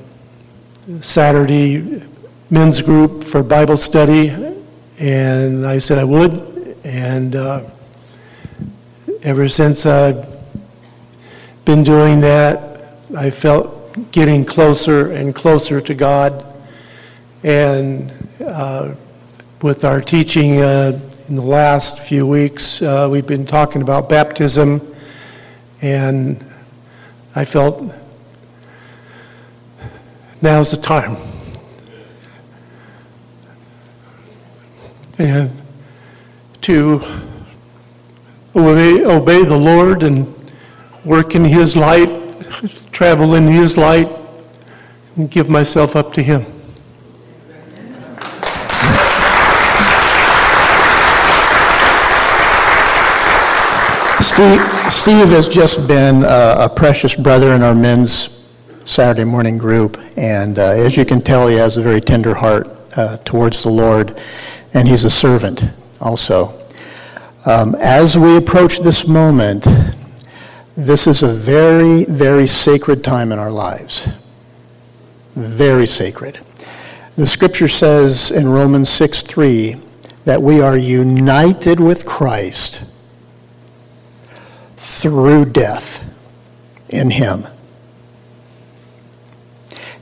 Saturday 0.99 2.03
men's 2.51 2.83
group 2.83 3.23
for 3.23 3.45
Bible 3.45 3.77
study, 3.77 4.31
and 4.99 5.64
I 5.64 5.79
said 5.79 5.99
I 5.99 6.05
would. 6.05 6.77
And 6.83 7.37
uh, 7.37 7.62
ever 9.23 9.49
since 9.49 9.87
I've 9.87 10.27
been 11.64 11.85
doing 11.85 12.18
that, 12.23 12.97
I 13.16 13.31
felt 13.31 14.11
getting 14.11 14.45
closer 14.45 15.12
and 15.12 15.33
closer 15.33 15.81
to 15.81 15.95
God. 15.95 16.45
And 17.45 18.11
uh, 18.45 18.97
with 19.62 19.85
our 19.85 20.01
teaching 20.01 20.61
uh, 20.61 20.98
in 21.29 21.37
the 21.37 21.42
last 21.42 22.01
few 22.01 22.27
weeks, 22.27 22.83
uh, 22.83 23.09
we've 23.09 23.29
been 23.29 23.46
talking 23.46 23.81
about 23.81 24.09
baptism, 24.09 24.81
and 25.81 26.44
I 27.37 27.44
felt 27.44 27.85
now's 30.40 30.72
the 30.72 30.77
time. 30.79 31.16
And 35.18 35.57
to 36.62 37.01
obey, 38.57 39.05
obey 39.05 39.44
the 39.44 39.57
Lord 39.57 40.03
and 40.03 40.35
work 41.05 41.37
in 41.37 41.44
His 41.44 41.77
light, 41.77 42.11
travel 42.90 43.37
in 43.37 43.46
His 43.46 43.77
light, 43.77 44.11
and 45.14 45.31
give 45.31 45.48
myself 45.48 45.94
up 45.94 46.12
to 46.14 46.22
Him. 46.22 46.44
Steve, 54.42 54.92
Steve 54.92 55.28
has 55.28 55.48
just 55.48 55.87
been 55.87 56.24
uh, 56.24 56.68
a 56.68 56.74
precious 56.74 57.14
brother 57.14 57.55
in 57.55 57.62
our 57.62 57.76
men's 57.76 58.40
Saturday 58.85 59.22
morning 59.22 59.57
group, 59.57 59.96
and 60.16 60.59
uh, 60.59 60.70
as 60.70 60.96
you 60.96 61.05
can 61.05 61.20
tell, 61.20 61.46
he 61.46 61.55
has 61.55 61.76
a 61.76 61.81
very 61.81 62.00
tender 62.00 62.35
heart 62.35 62.68
uh, 62.96 63.18
towards 63.18 63.62
the 63.62 63.68
Lord, 63.68 64.20
and 64.74 64.88
he's 64.88 65.05
a 65.05 65.11
servant 65.11 65.62
also. 66.00 66.61
Um, 67.46 67.76
as 67.76 68.18
we 68.18 68.37
approach 68.37 68.81
this 68.81 69.07
moment, 69.07 69.68
this 70.76 71.07
is 71.07 71.22
a 71.22 71.33
very, 71.33 72.05
very 72.07 72.48
sacred 72.48 73.05
time 73.05 73.31
in 73.31 73.38
our 73.38 73.52
lives. 73.52 74.09
Very 75.37 75.87
sacred. 75.87 76.40
The 77.14 77.28
scripture 77.28 77.68
says 77.68 78.33
in 78.33 78.48
Romans 78.48 78.88
6 78.88 79.22
3 79.22 79.76
that 80.24 80.42
we 80.42 80.61
are 80.61 80.76
united 80.76 81.78
with 81.78 82.05
Christ 82.05 82.83
through 84.83 85.45
death 85.47 86.05
in 86.88 87.09
Him. 87.09 87.47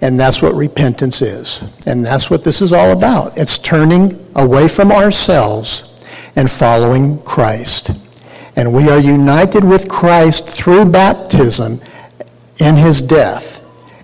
And 0.00 0.18
that's 0.18 0.40
what 0.40 0.54
repentance 0.54 1.20
is. 1.20 1.62
And 1.86 2.04
that's 2.04 2.30
what 2.30 2.42
this 2.42 2.62
is 2.62 2.72
all 2.72 2.92
about. 2.92 3.36
It's 3.36 3.58
turning 3.58 4.18
away 4.34 4.66
from 4.66 4.90
ourselves 4.90 6.02
and 6.36 6.50
following 6.50 7.20
Christ. 7.22 7.90
And 8.56 8.72
we 8.72 8.88
are 8.88 8.98
united 8.98 9.62
with 9.62 9.90
Christ 9.90 10.48
through 10.48 10.86
baptism 10.86 11.80
in 12.58 12.76
his 12.76 13.02
death. 13.02 13.58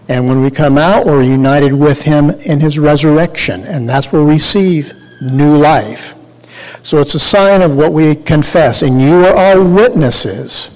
And 0.09 0.29
when 0.29 0.43
we 0.43 0.51
come 0.51 0.77
out, 0.77 1.07
we're 1.07 1.23
united 1.23 1.73
with 1.73 2.03
him 2.03 2.31
in 2.31 2.61
his 2.61 2.79
resurrection. 2.79 3.65
And 3.65 3.89
that's 3.89 4.13
where 4.13 4.23
we 4.23 4.35
receive 4.35 4.93
new 5.23 5.57
life. 5.57 6.16
So 6.87 7.01
it's 7.01 7.17
a 7.17 7.19
sign 7.19 7.63
of 7.63 7.75
what 7.75 7.93
we 7.93 8.15
confess. 8.15 8.83
And 8.83 9.03
you 9.03 9.25
are 9.25 9.35
all 9.35 9.65
witnesses 9.65 10.71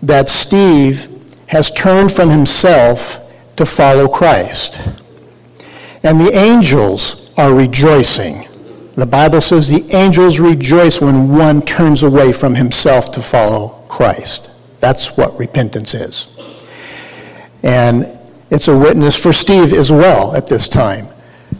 that 0.00 0.28
Steve 0.28 1.08
has 1.48 1.72
turned 1.72 2.12
from 2.12 2.30
himself 2.30 3.18
to 3.56 3.66
follow 3.66 4.06
Christ. 4.06 4.80
And 6.04 6.20
the 6.20 6.30
angels 6.36 7.32
are 7.36 7.52
rejoicing. 7.52 8.46
The 8.94 9.06
Bible 9.06 9.40
says 9.40 9.68
the 9.68 9.92
angels 9.92 10.38
rejoice 10.38 11.00
when 11.00 11.36
one 11.36 11.60
turns 11.60 12.04
away 12.04 12.32
from 12.32 12.54
himself 12.54 13.10
to 13.14 13.20
follow 13.20 13.84
Christ. 13.88 14.50
That's 14.78 15.16
what 15.16 15.36
repentance 15.36 15.94
is. 15.94 16.28
And 17.64 18.06
it's 18.50 18.68
a 18.68 18.78
witness 18.78 19.20
for 19.20 19.32
Steve 19.32 19.72
as 19.72 19.90
well 19.90 20.36
at 20.36 20.46
this 20.46 20.68
time. 20.68 21.08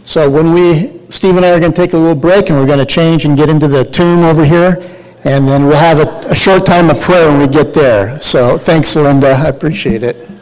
So 0.05 0.29
when 0.29 0.53
we, 0.53 0.94
Steve 1.09 1.37
and 1.37 1.45
I 1.45 1.51
are 1.51 1.59
going 1.59 1.71
to 1.71 1.75
take 1.75 1.93
a 1.93 1.97
little 1.97 2.15
break 2.15 2.49
and 2.49 2.59
we're 2.59 2.65
going 2.65 2.79
to 2.79 2.85
change 2.85 3.25
and 3.25 3.37
get 3.37 3.49
into 3.49 3.67
the 3.67 3.85
tomb 3.85 4.23
over 4.23 4.43
here. 4.43 4.77
And 5.23 5.47
then 5.47 5.65
we'll 5.65 5.77
have 5.77 5.99
a, 5.99 6.29
a 6.29 6.35
short 6.35 6.65
time 6.65 6.89
of 6.89 6.99
prayer 7.01 7.27
when 7.27 7.39
we 7.39 7.47
get 7.47 7.73
there. 7.73 8.19
So 8.21 8.57
thanks, 8.57 8.95
Linda. 8.95 9.29
I 9.29 9.47
appreciate 9.47 10.03
it. 10.03 10.34